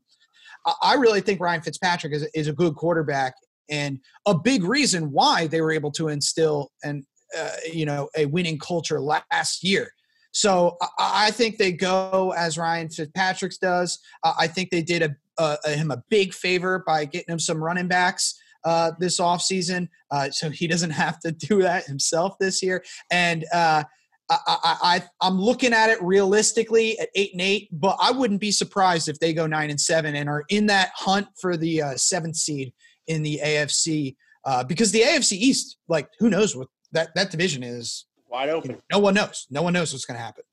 I- 0.83 0.95
really 0.95 1.23
think 1.23 1.41
Ryan 1.41 1.63
Fitzpatrick 1.63 2.13
is, 2.13 2.29
is 2.35 2.47
a 2.47 2.53
good 2.53 2.75
quarterback 2.75 3.35
and 3.71 3.99
a 4.27 4.37
big 4.37 4.63
reason 4.63 5.11
why 5.11 5.47
they 5.47 5.63
were 5.63 5.73
able 5.73 5.91
to 5.93 6.09
instill 6.09 6.71
and 6.85 7.05
uh, 7.39 7.51
you 7.73 7.87
know 7.87 8.09
a 8.17 8.27
winning 8.27 8.59
culture 8.59 9.01
last 9.01 9.65
year. 9.65 9.93
So 10.33 10.77
I, 10.99 11.33
think 11.33 11.59
they 11.59 11.73
go 11.73 12.33
as 12.37 12.57
Ryan 12.57 12.89
Fitzpatrick 12.89 13.53
does. 13.61 13.99
I 14.23 14.47
think 14.47 14.71
they 14.71 14.83
did 14.83 15.03
a, 15.03 15.17
uh, 15.39 15.57
him 15.67 15.91
a 15.91 16.05
big 16.09 16.33
favor 16.33 16.85
by 16.87 17.05
getting 17.05 17.33
him 17.33 17.41
some 17.41 17.63
running 17.63 17.89
backs 17.89 18.39
uh, 18.65 18.93
this 18.99 19.19
offseason. 19.19 19.89
Uh, 20.11 20.31
so 20.31 20.51
he 20.51 20.67
doesn't 20.67 20.91
have 21.05 21.19
to 21.21 21.33
do 21.33 21.63
that 21.63 21.85
himself 21.87 22.37
this 22.39 22.63
year. 22.63 22.85
And 23.11 23.45
uh, 23.53 23.85
I, 24.31 24.39
I, 24.47 24.77
I, 24.83 25.03
I'm 25.21 25.41
looking 25.41 25.73
at 25.73 25.91
it 25.91 26.01
realistically 26.03 26.99
at 27.01 27.09
eight 27.17 27.33
and 27.33 27.43
eight, 27.43 27.69
but 27.73 27.97
I 28.01 28.13
wouldn't 28.13 28.41
be 28.41 28.53
surprised 28.53 29.09
if 29.09 29.19
they 29.19 29.35
go 29.35 29.47
nine 29.47 29.71
and 29.71 29.81
seven 29.81 30.15
and 30.15 30.29
are 30.29 30.45
in 30.49 30.67
that 30.67 30.93
hunt 30.95 31.27
for 31.41 31.57
the 31.57 31.83
uh, 31.83 31.97
seventh 31.97 32.37
seed 32.37 32.73
in 33.09 33.23
the 33.23 33.41
AFC. 33.45 34.17
Uh, 34.45 34.65
because 34.65 34.93
the 34.93 35.01
AFC 35.03 35.33
East, 35.33 35.77
like, 35.89 36.09
who 36.21 36.31
knows 36.31 36.57
what 36.57 36.69
that, 36.93 37.11
that 37.17 37.31
division 37.31 37.63
is? 37.63 38.07
Wide 38.29 38.49
You 38.49 38.53
open. 38.53 38.71
know, 38.71 38.81
no 38.93 38.99
one 39.01 39.15
knows. 39.15 39.47
No 39.51 39.63
one 39.63 39.73
knows 39.73 39.93
what's 39.93 40.05
going 40.05 40.17
to 40.17 40.25
happen. 40.25 40.45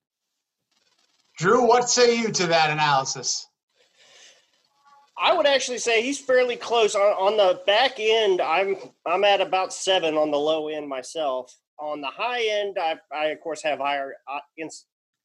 Drew, 1.38 1.68
what 1.68 1.90
say 1.90 2.18
you 2.18 2.32
to 2.32 2.48
that 2.48 2.72
analysis? 2.72 3.48
I 5.20 5.34
would 5.34 5.48
actually 5.48 5.78
say 5.80 6.02
he's 6.02 6.20
fairly 6.20 6.56
close 6.56 6.96
on, 6.96 7.02
on 7.02 7.38
the 7.38 7.62
back 7.66 8.00
end. 8.00 8.42
I'm 8.42 8.76
I'm 9.06 9.24
at 9.24 9.42
about 9.42 9.74
seven 9.74 10.16
on 10.16 10.30
the 10.32 10.38
low 10.38 10.68
end 10.68 10.88
myself. 10.88 11.56
On 11.80 12.02
the 12.02 12.08
high 12.08 12.44
end, 12.44 12.78
I, 12.80 12.96
I 13.14 13.26
of 13.28 13.40
course 13.42 13.62
have 13.64 13.80
higher 13.80 14.14
uh, 14.32 14.40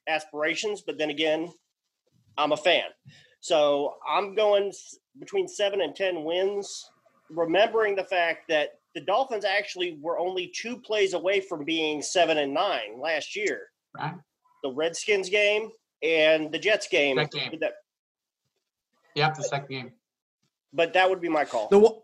aspirations, 0.08 0.82
but 0.82 0.98
then 0.98 1.10
again, 1.10 1.52
I'm 2.36 2.52
a 2.52 2.56
fan. 2.56 2.84
So 3.40 3.94
I'm 4.08 4.34
going 4.34 4.72
between 5.18 5.48
seven 5.48 5.80
and 5.80 5.94
ten 5.96 6.24
wins, 6.24 6.90
remembering 7.30 7.96
the 7.96 8.04
fact 8.04 8.48
that 8.48 8.74
the 8.94 9.00
Dolphins 9.00 9.44
actually 9.44 9.98
were 10.02 10.18
only 10.18 10.52
two 10.54 10.76
plays 10.76 11.14
away 11.14 11.40
from 11.40 11.64
being 11.64 12.02
seven 12.02 12.38
and 12.38 12.52
nine 12.52 13.00
last 13.00 13.34
year. 13.34 13.62
Right? 13.96 14.14
The 14.62 14.70
Redskins 14.72 15.28
game 15.30 15.70
and 16.02 16.52
the 16.52 16.58
Jets 16.58 16.88
game. 16.88 17.16
That 17.16 17.30
game. 17.30 17.58
That, 17.60 17.72
Yep, 19.14 19.34
the 19.36 19.42
second 19.42 19.68
game. 19.68 19.92
but 20.72 20.94
that 20.94 21.08
would 21.08 21.20
be 21.20 21.28
my 21.28 21.44
call. 21.44 21.68
The, 21.68 21.78
one- 21.78 21.94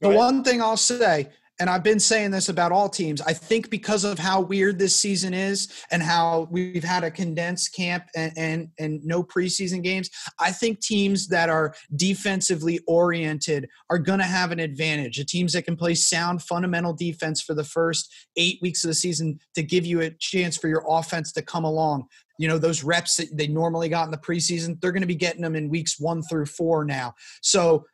the 0.00 0.08
one 0.08 0.42
thing 0.42 0.60
I'll 0.60 0.76
say, 0.76 1.28
and 1.62 1.70
I've 1.70 1.84
been 1.84 2.00
saying 2.00 2.32
this 2.32 2.48
about 2.48 2.72
all 2.72 2.88
teams, 2.88 3.20
I 3.20 3.32
think 3.32 3.70
because 3.70 4.02
of 4.02 4.18
how 4.18 4.40
weird 4.40 4.80
this 4.80 4.96
season 4.96 5.32
is 5.32 5.72
and 5.92 6.02
how 6.02 6.48
we've 6.50 6.82
had 6.82 7.04
a 7.04 7.10
condensed 7.10 7.72
camp 7.72 8.02
and, 8.16 8.32
and, 8.36 8.68
and 8.80 9.00
no 9.04 9.22
preseason 9.22 9.80
games, 9.80 10.10
I 10.40 10.50
think 10.50 10.80
teams 10.80 11.28
that 11.28 11.48
are 11.48 11.72
defensively 11.94 12.80
oriented 12.88 13.68
are 13.90 13.98
going 14.00 14.18
to 14.18 14.24
have 14.24 14.50
an 14.50 14.58
advantage. 14.58 15.18
The 15.18 15.24
teams 15.24 15.52
that 15.52 15.62
can 15.62 15.76
play 15.76 15.94
sound 15.94 16.42
fundamental 16.42 16.94
defense 16.94 17.40
for 17.40 17.54
the 17.54 17.62
first 17.62 18.12
eight 18.36 18.58
weeks 18.60 18.82
of 18.82 18.88
the 18.88 18.94
season 18.94 19.38
to 19.54 19.62
give 19.62 19.86
you 19.86 20.00
a 20.00 20.10
chance 20.10 20.56
for 20.56 20.66
your 20.66 20.84
offense 20.88 21.30
to 21.34 21.42
come 21.42 21.62
along. 21.62 22.08
You 22.40 22.48
know, 22.48 22.58
those 22.58 22.82
reps 22.82 23.14
that 23.18 23.36
they 23.36 23.46
normally 23.46 23.88
got 23.88 24.06
in 24.06 24.10
the 24.10 24.18
preseason, 24.18 24.80
they're 24.80 24.90
going 24.90 25.02
to 25.02 25.06
be 25.06 25.14
getting 25.14 25.42
them 25.42 25.54
in 25.54 25.68
weeks 25.68 26.00
one 26.00 26.24
through 26.24 26.46
four 26.46 26.84
now. 26.84 27.14
So 27.40 27.84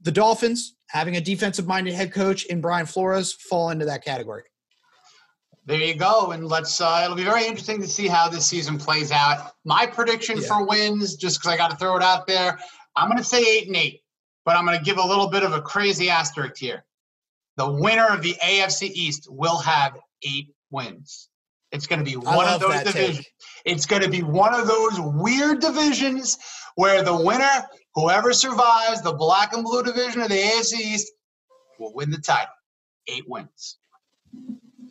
the 0.00 0.10
Dolphins, 0.10 0.76
having 0.90 1.16
a 1.16 1.20
defensive 1.20 1.66
minded 1.66 1.94
head 1.94 2.12
coach 2.12 2.44
in 2.46 2.60
Brian 2.60 2.86
Flores, 2.86 3.32
fall 3.32 3.70
into 3.70 3.84
that 3.86 4.04
category. 4.04 4.42
There 5.66 5.78
you 5.78 5.94
go. 5.94 6.32
And 6.32 6.48
let's, 6.48 6.80
uh, 6.80 7.02
it'll 7.04 7.16
be 7.16 7.24
very 7.24 7.44
interesting 7.44 7.80
to 7.80 7.86
see 7.86 8.08
how 8.08 8.28
this 8.28 8.46
season 8.46 8.78
plays 8.78 9.12
out. 9.12 9.52
My 9.64 9.86
prediction 9.86 10.38
Yeah. 10.38 10.48
for 10.48 10.66
wins, 10.66 11.16
just 11.16 11.38
because 11.38 11.52
I 11.52 11.56
got 11.56 11.70
to 11.70 11.76
throw 11.76 11.96
it 11.96 12.02
out 12.02 12.26
there, 12.26 12.58
I'm 12.96 13.08
going 13.08 13.18
to 13.18 13.24
say 13.24 13.40
eight 13.42 13.68
and 13.68 13.76
eight, 13.76 14.00
but 14.44 14.56
I'm 14.56 14.64
going 14.66 14.78
to 14.78 14.84
give 14.84 14.98
a 14.98 15.06
little 15.06 15.28
bit 15.28 15.42
of 15.44 15.52
a 15.52 15.62
crazy 15.62 16.10
asterisk 16.10 16.56
here. 16.56 16.84
The 17.56 17.70
winner 17.70 18.06
of 18.08 18.22
the 18.22 18.34
AFC 18.42 18.90
East 18.90 19.28
will 19.30 19.58
have 19.58 19.96
eight 20.22 20.48
wins. 20.70 21.28
It's 21.72 21.86
going 21.86 22.00
to 22.00 22.04
be 22.04 22.16
one 22.16 22.48
of 22.48 22.60
those 22.60 22.72
that 22.72 22.86
take. 22.86 22.94
divisions. 22.94 23.26
It's 23.64 23.86
going 23.86 24.02
to 24.02 24.08
be 24.10 24.22
one 24.22 24.54
of 24.54 24.66
those 24.66 24.98
weird 24.98 25.60
divisions 25.60 26.36
where 26.74 27.04
the 27.04 27.14
winner, 27.14 27.64
whoever 27.94 28.32
survives 28.32 29.02
the 29.02 29.12
black 29.12 29.52
and 29.52 29.64
blue 29.64 29.82
division 29.82 30.20
of 30.20 30.28
the 30.28 30.36
AFC 30.36 30.74
East, 30.74 31.12
will 31.78 31.94
win 31.94 32.10
the 32.10 32.18
title. 32.18 32.54
Eight 33.08 33.24
wins. 33.26 33.78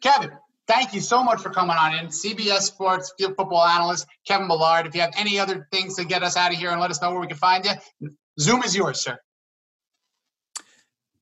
Kevin, 0.02 0.32
thank 0.68 0.94
you 0.94 1.00
so 1.00 1.24
much 1.24 1.42
for 1.42 1.50
coming 1.50 1.76
on 1.78 1.96
in. 1.96 2.08
CBS 2.08 2.62
Sports 2.62 3.14
field 3.18 3.36
football 3.38 3.66
analyst 3.66 4.08
Kevin 4.28 4.48
Boilard. 4.48 4.88
If 4.88 4.96
you 4.96 5.02
have 5.02 5.14
any 5.18 5.40
other 5.40 5.68
things 5.72 5.96
to 5.96 6.06
get 6.06 6.24
us 6.24 6.36
out 6.36 6.52
of 6.52 6.58
here 6.58 6.72
and 6.72 6.82
let 6.82 6.92
us 6.92 7.02
know 7.02 7.12
where 7.12 7.22
we 7.22 7.28
can 7.28 7.38
find 7.38 7.66
you, 7.66 8.10
Zoom 8.40 8.64
is 8.64 8.76
yours, 8.76 9.02
sir. 9.02 9.18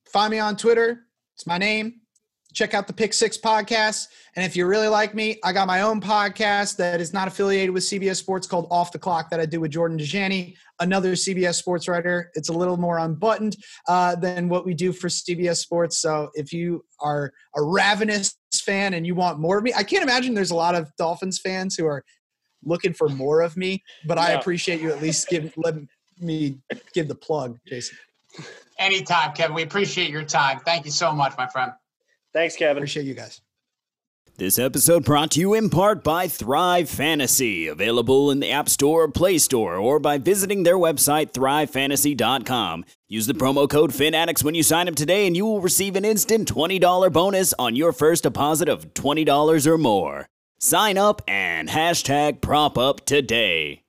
Find 0.06 0.30
me 0.30 0.38
on 0.38 0.56
Twitter. 0.56 1.00
It's 1.34 1.46
my 1.46 1.58
name. 1.58 2.00
Check 2.54 2.72
out 2.72 2.86
the 2.86 2.94
Pick 2.94 3.12
Six 3.12 3.36
podcast. 3.36 4.06
And 4.34 4.44
if 4.44 4.56
you 4.56 4.66
really 4.66 4.88
like 4.88 5.14
me, 5.14 5.38
I 5.44 5.52
got 5.52 5.66
my 5.66 5.82
own 5.82 6.00
podcast 6.00 6.76
that 6.76 7.00
is 7.00 7.12
not 7.12 7.28
affiliated 7.28 7.70
with 7.70 7.82
CBS 7.82 8.16
Sports 8.16 8.46
called 8.46 8.66
Off 8.70 8.90
the 8.90 8.98
Clock 8.98 9.30
that 9.30 9.38
I 9.38 9.44
do 9.46 9.60
with 9.60 9.70
Jordan 9.70 9.98
Dajani, 9.98 10.56
another 10.80 11.12
CBS 11.12 11.54
Sports 11.54 11.88
writer. 11.88 12.30
It's 12.34 12.48
a 12.48 12.52
little 12.52 12.76
more 12.76 12.98
unbuttoned 12.98 13.56
uh, 13.88 14.16
than 14.16 14.48
what 14.48 14.64
we 14.64 14.74
do 14.74 14.92
for 14.92 15.08
CBS 15.08 15.56
Sports. 15.56 15.98
So 15.98 16.30
if 16.34 16.52
you 16.52 16.84
are 17.00 17.32
a 17.56 17.62
ravenous 17.62 18.36
fan 18.54 18.94
and 18.94 19.06
you 19.06 19.14
want 19.14 19.38
more 19.38 19.58
of 19.58 19.64
me, 19.64 19.72
I 19.76 19.82
can't 19.82 20.02
imagine 20.02 20.34
there's 20.34 20.50
a 20.50 20.56
lot 20.56 20.74
of 20.74 20.90
Dolphins 20.96 21.38
fans 21.38 21.76
who 21.76 21.86
are 21.86 22.04
looking 22.64 22.92
for 22.92 23.08
more 23.08 23.40
of 23.42 23.56
me, 23.56 23.82
but 24.06 24.18
I 24.18 24.32
appreciate 24.32 24.80
you 24.80 24.90
at 24.90 25.00
least 25.00 25.28
give 25.28 25.52
let 25.56 25.76
me 26.18 26.58
give 26.92 27.08
the 27.08 27.14
plug, 27.14 27.58
Jason. 27.66 27.96
Anytime, 28.78 29.32
Kevin. 29.32 29.54
We 29.54 29.62
appreciate 29.62 30.10
your 30.10 30.24
time. 30.24 30.60
Thank 30.60 30.84
you 30.84 30.90
so 30.90 31.12
much, 31.12 31.34
my 31.36 31.46
friend. 31.46 31.72
Thanks, 32.32 32.56
Kevin. 32.56 32.78
Appreciate 32.78 33.06
you 33.06 33.14
guys. 33.14 33.40
This 34.38 34.56
episode 34.56 35.04
brought 35.04 35.32
to 35.32 35.40
you 35.40 35.52
in 35.52 35.68
part 35.68 36.04
by 36.04 36.28
Thrive 36.28 36.88
Fantasy, 36.88 37.66
available 37.66 38.30
in 38.30 38.38
the 38.38 38.52
App 38.52 38.68
Store, 38.68 39.10
Play 39.10 39.38
Store, 39.38 39.74
or 39.74 39.98
by 39.98 40.16
visiting 40.18 40.62
their 40.62 40.76
website, 40.76 41.32
thrivefantasy.com. 41.32 42.84
Use 43.08 43.26
the 43.26 43.32
promo 43.32 43.68
code 43.68 43.90
FINADDICTS 43.90 44.44
when 44.44 44.54
you 44.54 44.62
sign 44.62 44.86
up 44.86 44.94
today, 44.94 45.26
and 45.26 45.36
you 45.36 45.44
will 45.44 45.60
receive 45.60 45.96
an 45.96 46.04
instant 46.04 46.48
$20 46.48 47.12
bonus 47.12 47.52
on 47.58 47.74
your 47.74 47.90
first 47.90 48.22
deposit 48.22 48.68
of 48.68 48.94
$20 48.94 49.66
or 49.66 49.76
more. 49.76 50.28
Sign 50.60 50.96
up 50.96 51.20
and 51.26 51.68
hashtag 51.68 52.40
prop 52.40 52.78
up 52.78 53.04
today. 53.04 53.82